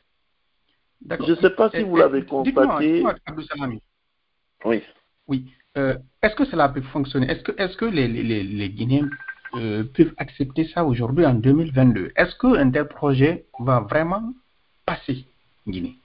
je 1.11 1.33
ne 1.33 1.37
sais 1.39 1.51
pas 1.51 1.71
si 1.71 1.83
vous 1.83 1.97
l'avez 1.97 2.25
constaté. 2.25 3.05
Oui. 4.65 4.81
Oui. 5.27 5.53
Euh, 5.77 5.97
est-ce 6.23 6.37
que 6.37 6.45
cela 6.45 6.69
peut 6.69 6.83
fonctionner? 6.83 7.29
Est-ce 7.29 7.43
que, 7.43 7.61
est 7.61 7.77
que 7.77 7.85
les, 7.85 8.07
les, 8.07 8.45
les 8.45 8.71
Guinéens 8.71 9.11
euh, 9.55 9.85
peuvent 9.95 10.15
accepter 10.17 10.67
ça 10.69 10.85
aujourd'hui 10.85 11.27
en 11.27 11.35
2022 11.35 12.13
Est-ce 12.17 12.37
qu'un 12.37 12.71
tel 12.71 12.89
projet 12.89 13.45
va 13.59 13.81
vraiment 13.81 14.33
passer 14.87 15.25
en 15.67 15.71
Guinée? 15.71 15.97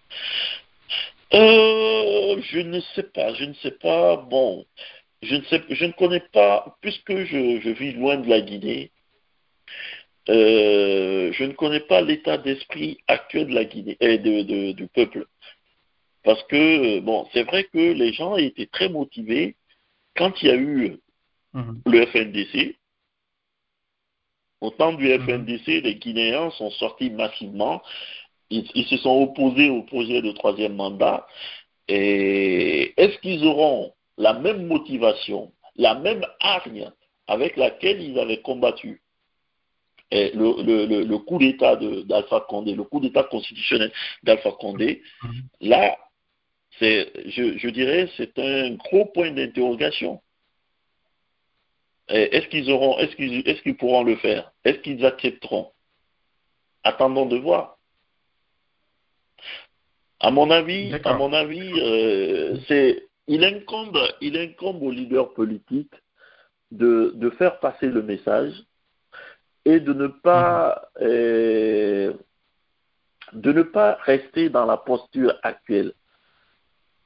Euh, 1.33 2.41
Je 2.41 2.59
ne 2.59 2.79
sais 2.95 3.03
pas, 3.03 3.33
je 3.33 3.45
ne 3.45 3.53
sais 3.55 3.71
pas. 3.71 4.17
Bon, 4.17 4.65
je 5.21 5.35
ne, 5.35 5.41
sais, 5.43 5.63
je 5.69 5.85
ne 5.85 5.91
connais 5.91 6.23
pas, 6.31 6.77
puisque 6.81 7.15
je, 7.15 7.59
je 7.61 7.69
vis 7.69 7.93
loin 7.93 8.17
de 8.17 8.29
la 8.29 8.41
Guinée, 8.41 8.91
euh, 10.29 11.31
je 11.31 11.43
ne 11.45 11.53
connais 11.53 11.79
pas 11.79 12.01
l'état 12.01 12.37
d'esprit 12.37 12.97
actuel 13.07 13.47
de 13.47 13.55
la 13.55 13.65
Guinée 13.65 13.97
et 13.99 14.17
de, 14.17 14.43
de, 14.43 14.71
du 14.73 14.87
peuple. 14.87 15.25
Parce 16.23 16.43
que, 16.43 16.99
bon, 16.99 17.27
c'est 17.33 17.43
vrai 17.43 17.63
que 17.63 17.93
les 17.93 18.11
gens 18.13 18.35
étaient 18.35 18.65
très 18.65 18.89
motivés 18.89 19.55
quand 20.17 20.41
il 20.41 20.47
y 20.47 20.51
a 20.51 20.55
eu 20.55 20.97
mmh. 21.53 21.73
le 21.85 22.05
FNDC. 22.07 22.75
Au 24.61 24.71
temps 24.71 24.93
du 24.93 25.07
FNDC, 25.07 25.81
les 25.83 25.95
Guinéens 25.95 26.49
sont 26.51 26.71
sortis 26.71 27.09
massivement. 27.09 27.81
Ils, 28.49 28.69
ils, 28.75 28.85
se 28.85 28.97
sont 28.97 29.21
opposés 29.21 29.69
au 29.69 29.83
projet 29.83 30.21
de 30.21 30.31
troisième 30.31 30.75
mandat. 30.75 31.27
Et 31.87 32.93
est-ce 32.97 33.17
qu'ils 33.19 33.45
auront 33.45 33.93
la 34.17 34.33
même 34.33 34.65
motivation, 34.65 35.51
la 35.75 35.95
même 35.95 36.25
hargne 36.39 36.91
avec 37.27 37.55
laquelle 37.57 38.01
ils 38.01 38.17
avaient 38.19 38.41
combattu 38.41 39.01
et 40.09 40.31
le, 40.31 40.63
le, 40.63 41.03
le, 41.03 41.17
coup 41.17 41.37
d'État 41.37 41.75
d'Alpha 41.75 42.45
Condé, 42.47 42.73
le 42.73 42.83
coup 42.83 43.01
d'État 43.01 43.23
constitutionnel 43.23 43.91
d'Alpha 44.23 44.51
Condé, 44.51 45.01
mmh. 45.21 45.29
là, 45.61 45.97
je, 46.79 47.57
je, 47.57 47.69
dirais, 47.69 48.09
c'est 48.15 48.39
un 48.39 48.75
gros 48.75 49.05
point 49.05 49.31
d'interrogation. 49.31 50.21
Est-ce 52.09 52.47
qu'ils 52.47 52.71
auront, 52.71 52.97
est-ce 52.99 53.15
qu'ils, 53.15 53.47
est-ce 53.47 53.61
qu'ils 53.61 53.75
pourront 53.75 54.03
le 54.03 54.15
faire? 54.15 54.51
Est-ce 54.63 54.79
qu'ils 54.79 55.05
accepteront? 55.05 55.71
Attendons 56.83 57.25
de 57.25 57.37
voir. 57.37 57.77
À 60.19 60.31
mon 60.31 60.49
avis, 60.49 60.93
à 61.03 61.13
mon 61.13 61.33
avis, 61.33 61.71
euh, 61.79 62.57
c'est, 62.67 63.07
il 63.27 63.43
incombe, 63.43 63.99
il 64.21 64.37
incombe 64.37 64.81
aux 64.81 64.91
leaders 64.91 65.33
politiques 65.33 65.93
de, 66.71 67.11
de 67.15 67.29
faire 67.31 67.59
passer 67.59 67.87
le 67.87 68.01
message 68.01 68.53
et 69.65 69.79
de 69.79 69.93
ne 69.93 70.07
pas 70.07 70.89
mmh. 70.99 71.03
euh, 71.03 72.13
de 73.33 73.51
ne 73.51 73.63
pas 73.63 73.97
rester 74.01 74.49
dans 74.49 74.65
la 74.65 74.77
posture 74.77 75.37
actuelle. 75.43 75.93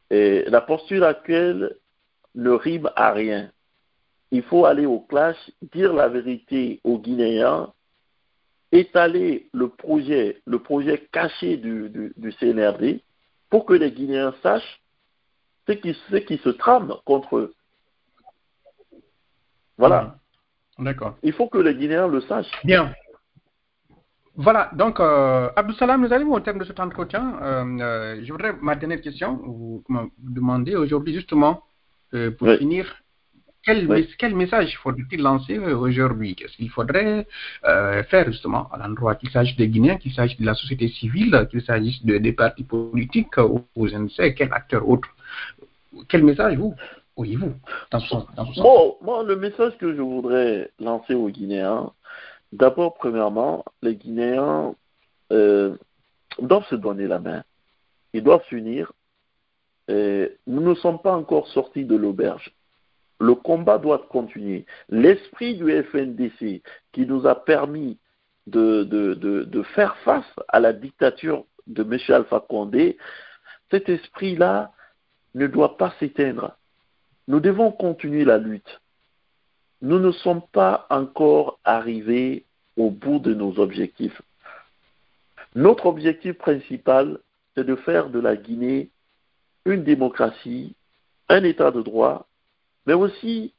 Et 0.09 0.43
la 0.47 0.61
posture 0.61 1.03
actuelle 1.03 1.75
ne 2.35 2.51
rime 2.51 2.89
à 2.95 3.11
rien. 3.11 3.51
Il 4.31 4.43
faut 4.43 4.65
aller 4.65 4.85
au 4.85 4.99
clash, 4.99 5.37
dire 5.73 5.93
la 5.93 6.07
vérité 6.07 6.79
aux 6.83 6.97
Guinéens, 6.99 7.73
étaler 8.71 9.49
le 9.53 9.67
projet, 9.67 10.41
le 10.45 10.59
projet 10.59 11.07
caché 11.11 11.57
du, 11.57 11.89
du, 11.89 12.13
du 12.15 12.31
CNRD 12.33 13.01
pour 13.49 13.65
que 13.65 13.73
les 13.73 13.91
Guinéens 13.91 14.33
sachent 14.41 14.81
ce 15.67 15.73
qui, 15.73 15.95
ce 16.09 16.15
qui 16.15 16.37
se 16.37 16.49
trame 16.49 16.95
contre 17.05 17.37
eux. 17.37 17.53
Voilà. 19.77 20.15
D'accord. 20.79 21.17
Il 21.23 21.33
faut 21.33 21.47
que 21.47 21.57
les 21.57 21.75
Guinéens 21.75 22.07
le 22.07 22.21
sachent. 22.21 22.51
Bien. 22.63 22.93
Voilà, 24.35 24.71
donc, 24.73 24.99
euh, 25.01 25.49
Abdou 25.57 25.73
Salam, 25.73 26.01
nous 26.01 26.13
arrivons 26.13 26.33
au 26.33 26.39
terme 26.39 26.59
de 26.59 26.63
cet 26.63 26.79
entretien. 26.79 27.37
Euh, 27.41 27.79
euh, 27.81 28.21
je 28.23 28.31
voudrais, 28.31 28.53
ma 28.61 28.75
dernière 28.75 29.01
question, 29.01 29.35
vous, 29.43 29.83
vous 29.87 30.11
demander 30.17 30.75
aujourd'hui, 30.75 31.13
justement, 31.13 31.63
euh, 32.13 32.31
pour 32.31 32.47
Oui. 32.47 32.57
finir, 32.57 32.95
quel, 33.63 33.87
Oui. 33.87 34.01
mes- 34.01 34.07
quel 34.17 34.35
message 34.35 34.75
faudrait-il 34.77 35.21
lancer 35.21 35.57
euh, 35.57 35.75
aujourd'hui? 35.77 36.35
Qu'est-ce 36.35 36.55
qu'il 36.57 36.69
faudrait 36.69 37.27
euh, 37.65 38.03
faire, 38.03 38.25
justement, 38.31 38.67
à 38.71 38.77
l'endroit 38.77 39.15
qu'il 39.15 39.29
s'agisse 39.29 39.55
des 39.55 39.67
Guinéens, 39.67 39.97
qu'il 39.97 40.13
s'agisse 40.13 40.39
de 40.39 40.45
la 40.45 40.55
société 40.55 40.87
civile, 40.87 41.47
qu'il 41.49 41.61
s'agisse 41.61 42.03
de- 42.05 42.17
des 42.17 42.33
partis 42.33 42.63
politiques 42.63 43.37
ou, 43.37 43.65
ou 43.75 43.87
je 43.87 43.95
ne 43.95 44.09
sais 44.09 44.33
quel 44.33 44.51
acteur 44.51 44.87
autre? 44.87 45.09
Quel 46.09 46.23
message, 46.23 46.57
vous, 46.57 46.73
auriez-vous 47.15 47.53
dans 47.91 47.99
ce 47.99 48.07
sens, 48.07 48.25
dans 48.35 48.45
ce 48.47 48.53
sens? 48.55 48.63
Bon, 49.01 49.23
le 49.23 49.35
message 49.35 49.77
que 49.77 49.95
je 49.95 50.01
voudrais 50.01 50.71
lancer 50.79 51.13
aux 51.13 51.29
Guinéens, 51.29 51.91
d'abord, 52.53 52.95
premièrement, 52.95 53.63
les 53.81 53.95
Guinéens 53.95 54.73
euh, 55.31 55.75
doivent 56.41 56.67
se 56.67 56.75
donner 56.75 57.07
la 57.07 57.19
main. 57.19 57.43
Ils 58.13 58.23
doivent 58.23 58.43
s'unir. 58.49 58.91
Nous 59.89 60.61
ne 60.61 60.73
sommes 60.75 61.01
pas 61.01 61.13
encore 61.13 61.47
sortis 61.49 61.83
de 61.85 61.95
l'auberge. 61.95 62.51
Le 63.21 63.35
combat 63.35 63.77
doit 63.77 64.07
continuer. 64.09 64.65
L'esprit 64.89 65.55
du 65.55 65.71
FNDC 65.83 66.63
qui 66.91 67.05
nous 67.05 67.27
a 67.27 67.35
permis 67.35 67.99
de, 68.47 69.63
faire 69.75 69.95
face 69.97 70.25
à 70.47 70.59
la 70.59 70.73
dictature 70.73 71.45
de 71.67 71.83
M. 71.83 71.99
Alpha 72.15 72.39
Condé, 72.39 72.97
cet 73.69 73.89
esprit-là 73.89 74.71
ne 75.35 75.45
doit 75.45 75.77
pas 75.77 75.93
s'éteindre. 75.99 76.57
Nous 77.27 77.39
devons 77.39 77.71
continuer 77.71 78.25
la 78.25 78.39
lutte. 78.39 78.81
Nous 79.83 79.99
ne 79.99 80.11
sommes 80.11 80.41
pas 80.51 80.87
encore 80.89 81.59
arrivés 81.63 82.45
au 82.75 82.89
bout 82.89 83.19
de 83.19 83.35
nos 83.35 83.59
objectifs. 83.59 84.19
Notre 85.53 85.85
objectif 85.85 86.39
principal, 86.39 87.19
c'est 87.55 87.65
de 87.65 87.75
faire 87.75 88.09
de 88.09 88.19
la 88.19 88.35
Guinée 88.35 88.89
une 89.65 89.83
démocratie, 89.83 90.75
un 91.29 91.43
État 91.43 91.69
de 91.69 91.83
droit, 91.83 92.25
mais 92.85 92.93
aussi 92.93 93.53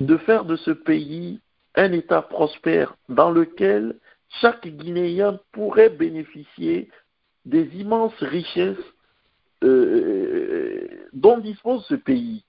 de 0.00 0.16
faire 0.18 0.44
de 0.44 0.56
ce 0.56 0.70
pays 0.70 1.40
un 1.74 1.92
État 1.92 2.22
prospère 2.22 2.96
dans 3.08 3.30
lequel 3.30 3.98
chaque 4.40 4.66
Guinéen 4.66 5.38
pourrait 5.52 5.90
bénéficier 5.90 6.90
des 7.44 7.64
immenses 7.76 8.18
richesses 8.20 8.76
euh, 9.62 10.86
dont 11.12 11.38
dispose 11.38 11.84
ce 11.86 11.94
pays. 11.94 12.44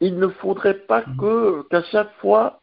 Il 0.00 0.18
ne 0.18 0.28
faudrait 0.28 0.78
pas 0.78 1.02
que 1.18 1.62
qu'à 1.68 1.82
chaque 1.84 2.14
fois 2.18 2.60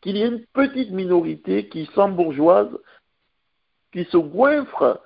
qu'il 0.00 0.16
y 0.16 0.22
ait 0.22 0.28
une 0.28 0.44
petite 0.52 0.90
minorité 0.90 1.68
qui 1.68 1.86
s'embourgeoise, 1.94 2.70
qui 3.92 4.04
se 4.04 4.16
goinfre 4.16 5.00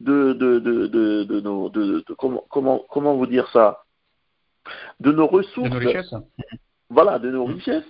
de, 0.00 0.32
de, 0.32 0.58
de, 0.58 0.86
de, 0.86 1.24
de 1.24 1.40
nos 1.40 1.68
de, 1.68 2.00
de- 2.06 2.14
comment, 2.14 2.44
comment, 2.50 2.84
comment 2.88 3.16
vous 3.16 3.26
dire 3.26 3.48
ça? 3.50 3.81
De 5.00 5.12
nos 5.12 5.26
de 5.28 5.32
ressources 5.32 5.70
nos 5.70 5.78
richesses 5.78 6.14
voilà, 6.90 7.18
de 7.18 7.30
nos 7.30 7.44
richesses, 7.46 7.84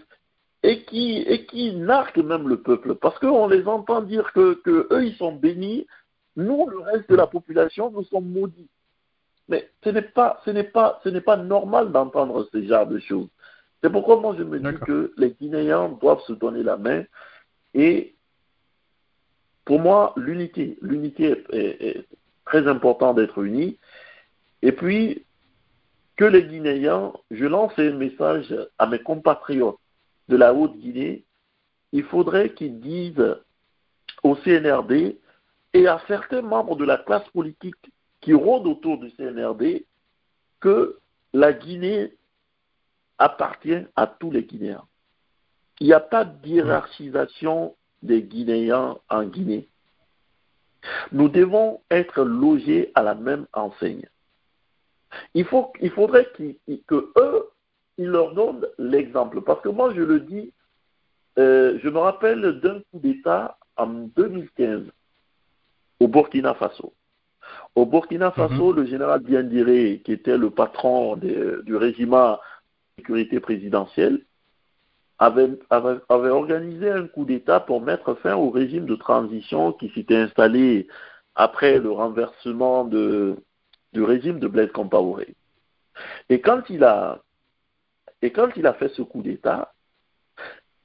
et 0.63 0.85
qui, 0.85 1.17
et 1.27 1.45
qui 1.47 1.75
narquent 1.75 2.19
même 2.19 2.47
le 2.49 2.63
peuple. 2.63 2.95
Parce 2.95 3.19
qu'on 3.19 3.49
les 3.49 3.67
entend 3.67 4.01
dire 4.01 4.33
que, 4.33 4.55
que 4.63 4.87
eux, 4.93 5.05
ils 5.05 5.17
sont 5.17 5.33
bénis, 5.33 5.87
nous, 6.37 6.69
le 6.69 6.79
reste 6.79 7.11
de 7.11 7.17
la 7.17 7.27
population, 7.27 7.91
nous 7.91 8.05
sommes 8.05 8.29
maudits. 8.31 8.69
Mais 9.49 9.69
ce 9.83 9.89
n'est 9.91 10.03
pas, 10.03 10.41
ce 10.45 10.51
n'est 10.51 10.63
pas, 10.63 11.01
ce 11.03 11.09
n'est 11.09 11.21
pas 11.21 11.37
normal 11.37 11.91
d'entendre 11.91 12.49
ce 12.53 12.63
genre 12.63 12.87
de 12.87 13.01
choses. 13.01 13.29
C'est 13.83 13.91
pourquoi 13.91 14.21
moi 14.21 14.37
je 14.39 14.45
me 14.45 14.59
dis 14.61 14.65
que 14.87 15.13
les 15.17 15.31
Guinéens 15.33 15.89
doivent 16.01 16.23
se 16.29 16.33
donner 16.35 16.63
la 16.63 16.77
main 16.77 17.03
et 17.75 18.15
pour 19.65 19.81
moi 19.81 20.13
l'unité, 20.17 20.79
l'unité 20.81 21.25
est, 21.25 21.55
est- 21.55 21.87
est 21.99 22.07
très 22.45 22.69
important 22.69 23.15
d'être 23.15 23.43
unis. 23.43 23.79
Et 24.63 24.71
puis 24.71 25.25
les 26.25 26.45
Guinéens, 26.45 27.13
je 27.31 27.45
lance 27.45 27.73
un 27.79 27.93
message 27.93 28.55
à 28.79 28.87
mes 28.87 28.99
compatriotes 28.99 29.79
de 30.29 30.37
la 30.37 30.55
Haute-Guinée, 30.55 31.25
il 31.93 32.05
faudrait 32.05 32.53
qu'ils 32.55 32.81
disent 32.81 33.37
au 34.23 34.37
CNRD 34.37 35.19
et 35.75 35.87
à 35.87 36.01
certains 36.07 36.43
membres 36.43 36.77
de 36.77 36.85
la 36.85 36.99
classe 36.99 37.29
politique 37.31 37.93
qui 38.21 38.35
rôdent 38.35 38.67
autour 38.67 38.99
du 38.99 39.11
CNRD 39.13 39.85
que 40.61 40.99
la 41.33 41.53
Guinée 41.53 42.15
appartient 43.19 43.87
à 43.97 44.07
tous 44.07 44.31
les 44.31 44.45
Guinéens. 44.45 44.85
Il 45.81 45.87
n'y 45.87 45.93
a 45.93 46.01
pas 46.01 46.25
de 46.25 46.47
hiérarchisation 46.47 47.75
des 48.03 48.23
Guinéens 48.23 48.97
en 49.09 49.25
Guinée. 49.25 49.69
Nous 51.13 51.29
devons 51.29 51.81
être 51.91 52.23
logés 52.23 52.91
à 52.95 53.03
la 53.03 53.15
même 53.15 53.47
enseigne. 53.53 54.09
Il, 55.35 55.45
faut, 55.45 55.73
il 55.81 55.91
faudrait 55.91 56.29
qu'ils, 56.37 56.57
que 56.87 57.11
eux, 57.17 57.49
ils 57.99 58.09
leur 58.09 58.35
donnent 58.35 58.67
l'exemple. 58.79 59.41
Parce 59.43 59.61
que 59.61 59.69
moi, 59.69 59.93
je 59.95 60.01
le 60.03 60.21
dis, 60.21 60.53
euh, 61.39 61.79
je 61.83 61.89
me 61.89 61.99
rappelle 61.99 62.61
d'un 62.61 62.81
coup 62.91 62.99
d'État 62.99 63.57
en 63.77 63.87
2015 63.87 64.83
au 66.01 66.09
Burkina 66.09 66.55
Faso. 66.55 66.93
Au 67.75 67.87
Burkina 67.87 68.31
Faso, 68.33 68.73
le 68.73 68.87
général 68.87 69.21
Biendiré, 69.21 70.03
qui 70.05 70.13
était 70.13 70.39
le 70.39 70.51
patron 70.51 71.17
de- 71.17 71.63
du 71.65 71.77
régime 71.77 72.11
de 72.13 72.37
sécurité 72.99 73.41
présidentielle, 73.41 74.21
avait, 75.19 75.51
avait- 75.71 76.01
avait 76.09 76.31
organisé 76.31 76.91
un 76.91 77.07
coup 77.07 77.25
d'État 77.25 77.61
pour 77.61 77.81
mettre 77.81 78.15
fin 78.15 78.35
au 78.35 78.51
régime 78.51 78.87
de 78.87 78.97
transition 78.97 79.73
qui 79.73 79.89
s'était 79.91 80.17
installé 80.17 80.89
après 81.35 81.79
le 81.79 81.91
renversement 81.93 82.85
de, 82.85 83.37
du 83.93 84.03
régime 84.03 84.39
de 84.39 84.49
Blaise 84.49 84.73
Compaoré. 84.73 85.35
Et 86.29 86.41
quand 86.41 86.63
il 86.69 86.85
a, 86.85 87.23
et 88.23 88.33
quand 88.33 88.49
il 88.57 88.67
a 88.67 88.75
fait 88.75 88.89
ce 88.91 89.03
coup 89.03 89.23
d'État, 89.23 89.73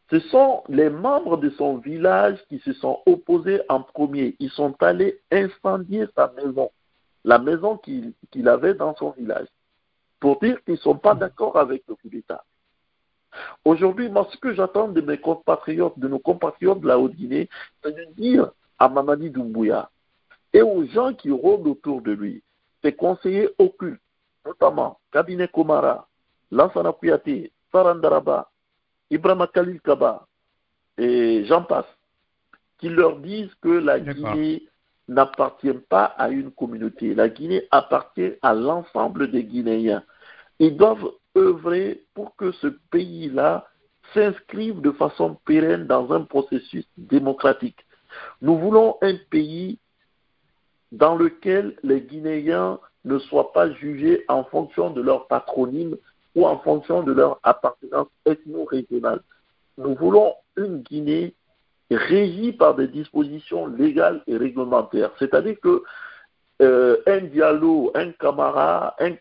ce 0.09 0.19
sont 0.19 0.63
les 0.69 0.89
membres 0.89 1.37
de 1.37 1.49
son 1.51 1.77
village 1.77 2.39
qui 2.47 2.59
se 2.59 2.73
sont 2.73 3.01
opposés 3.05 3.61
en 3.67 3.81
premier. 3.81 4.35
Ils 4.39 4.49
sont 4.51 4.75
allés 4.81 5.19
incendier 5.31 6.05
sa 6.15 6.31
maison, 6.37 6.71
la 7.23 7.39
maison 7.39 7.77
qu'il 7.77 8.47
avait 8.47 8.73
dans 8.73 8.95
son 8.95 9.11
village, 9.11 9.47
pour 10.19 10.39
dire 10.39 10.63
qu'ils 10.63 10.75
ne 10.75 10.79
sont 10.79 10.97
pas 10.97 11.13
d'accord 11.13 11.57
avec 11.57 11.83
le 11.87 11.95
coup 11.95 12.09
d'État. 12.09 12.43
Aujourd'hui, 13.65 14.09
moi, 14.09 14.27
ce 14.31 14.37
que 14.37 14.53
j'attends 14.53 14.87
de 14.87 15.01
mes 15.01 15.17
compatriotes, 15.17 15.99
de 15.99 16.07
nos 16.07 16.19
compatriotes 16.19 16.79
de 16.79 16.87
la 16.87 16.97
Haute-Guinée, 16.97 17.49
c'est 17.83 17.91
de 17.91 18.05
dire 18.13 18.51
à 18.79 18.87
Mamadi 18.87 19.29
Doumbouya 19.29 19.89
et 20.53 20.61
aux 20.61 20.85
gens 20.85 21.13
qui 21.13 21.29
rôdent 21.29 21.67
autour 21.67 22.01
de 22.01 22.11
lui, 22.11 22.41
ses 22.83 22.93
conseillers 22.93 23.49
occultes, 23.57 24.01
notamment 24.45 24.99
Cabinet 25.11 25.47
Komara, 25.47 26.07
Lansana 26.51 26.93
Kouyaté, 26.93 27.51
Sarandaraba, 27.71 28.49
Ibrahima 29.09 29.47
Khalil 29.47 29.81
Kaba, 29.81 30.27
et 30.97 31.45
j'en 31.45 31.63
passe, 31.63 31.85
qui 32.79 32.89
leur 32.89 33.17
disent 33.19 33.53
que 33.61 33.69
la. 33.69 33.99
Guinée 33.99 34.63
n'appartient 35.07 35.73
pas 35.89 36.05
à 36.05 36.29
une 36.29 36.51
communauté. 36.51 37.15
La 37.15 37.29
Guinée 37.29 37.65
appartient 37.71 38.33
à 38.41 38.53
l'ensemble 38.53 39.31
des 39.31 39.43
Guinéens. 39.43 40.03
Ils 40.59 40.75
doivent 40.75 41.11
œuvrer 41.37 42.03
pour 42.13 42.35
que 42.35 42.51
ce 42.53 42.67
pays-là 42.91 43.67
s'inscrive 44.13 44.81
de 44.81 44.91
façon 44.91 45.37
pérenne 45.45 45.87
dans 45.87 46.11
un 46.11 46.23
processus 46.23 46.85
démocratique. 46.97 47.85
Nous 48.41 48.57
voulons 48.57 48.97
un 49.01 49.15
pays 49.29 49.79
dans 50.91 51.15
lequel 51.15 51.75
les 51.83 52.01
Guinéens 52.01 52.79
ne 53.05 53.19
soient 53.19 53.53
pas 53.53 53.71
jugés 53.71 54.23
en 54.27 54.43
fonction 54.43 54.89
de 54.91 55.01
leur 55.01 55.27
patronyme 55.27 55.95
ou 56.35 56.45
en 56.45 56.59
fonction 56.59 57.03
de 57.03 57.11
leur 57.11 57.39
appartenance 57.43 58.07
ethno-régionale. 58.25 59.21
Nous 59.77 59.95
voulons 59.95 60.33
une 60.55 60.81
Guinée 60.81 61.33
régie 61.89 62.51
par 62.51 62.75
des 62.75 62.87
dispositions 62.87 63.67
légales 63.67 64.21
et 64.27 64.37
réglementaires. 64.37 65.11
C'est-à-dire 65.19 65.59
que 65.61 65.83
euh, 66.61 66.97
un 67.05 67.21
Diallo, 67.21 67.91
un 67.95 68.11
Camara, 68.11 68.95
un 68.99 69.13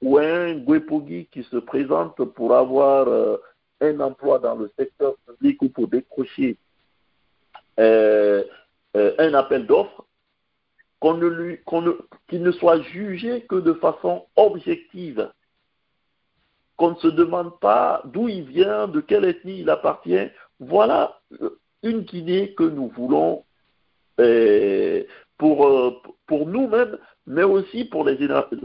ou 0.00 0.18
un 0.18 0.54
Guepogi 0.54 1.26
qui 1.32 1.42
se 1.44 1.56
présente 1.56 2.22
pour 2.24 2.54
avoir 2.54 3.08
euh, 3.08 3.38
un 3.80 3.98
emploi 4.00 4.38
dans 4.38 4.54
le 4.54 4.70
secteur 4.78 5.14
public 5.26 5.60
ou 5.62 5.68
pour 5.68 5.88
décrocher 5.88 6.56
euh, 7.80 8.44
euh, 8.96 9.14
un 9.18 9.34
appel 9.34 9.66
d'offres, 9.66 10.04
qu'on 11.00 11.14
ne 11.14 11.26
lui, 11.26 11.58
qu'on 11.64 11.82
ne, 11.82 11.92
qu'il 12.28 12.42
ne 12.42 12.52
soit 12.52 12.80
jugé 12.82 13.42
que 13.42 13.56
de 13.56 13.72
façon 13.74 14.26
objective, 14.36 15.30
qu'on 16.76 16.92
ne 16.92 16.96
se 16.96 17.08
demande 17.08 17.58
pas 17.60 18.02
d'où 18.04 18.28
il 18.28 18.44
vient, 18.44 18.88
de 18.88 19.00
quelle 19.00 19.24
ethnie 19.24 19.60
il 19.60 19.70
appartient. 19.70 20.28
Voilà 20.60 21.20
une 21.82 22.00
Guinée 22.00 22.54
que 22.54 22.64
nous 22.64 22.88
voulons 22.88 23.44
euh, 24.20 25.04
pour, 25.36 25.66
euh, 25.66 26.02
pour 26.26 26.46
nous-mêmes, 26.46 26.98
mais 27.26 27.44
aussi 27.44 27.84
pour 27.84 28.04
les, 28.04 28.18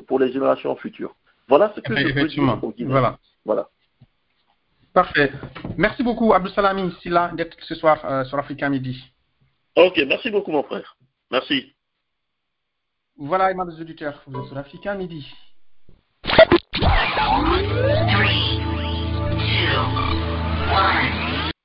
pour 0.07 0.19
les 0.19 0.31
générations 0.31 0.75
futures. 0.75 1.15
Voilà 1.47 1.71
ce 1.75 1.81
que 1.81 1.95
je 1.95 2.03
peux 2.03 2.09
Effectivement. 2.09 2.55
dire 2.55 2.63
aux 2.63 2.71
Guinéens. 2.71 2.91
Voilà. 2.91 3.19
Voilà. 3.45 3.69
Parfait. 4.93 5.31
Merci 5.77 6.03
beaucoup, 6.03 6.33
Abdou 6.33 6.49
Salami 6.49 6.91
Silla, 7.01 7.31
d'être 7.35 7.57
ce 7.61 7.75
soir 7.75 8.03
euh, 8.05 8.23
sur 8.25 8.37
Africa 8.37 8.69
Midi. 8.69 9.03
Ok, 9.75 9.99
merci 10.07 10.29
beaucoup 10.29 10.51
mon 10.51 10.63
frère. 10.63 10.95
Merci. 11.31 11.72
Voilà, 13.17 13.51
aimants 13.51 13.67
auditeurs, 13.79 14.23
vous 14.27 14.39
êtes 14.39 14.47
sur 14.47 14.57
Africa 14.57 14.95
Midi. 14.95 15.31
Three, 16.23 16.89
two, 19.37 19.77
one. 20.73 21.22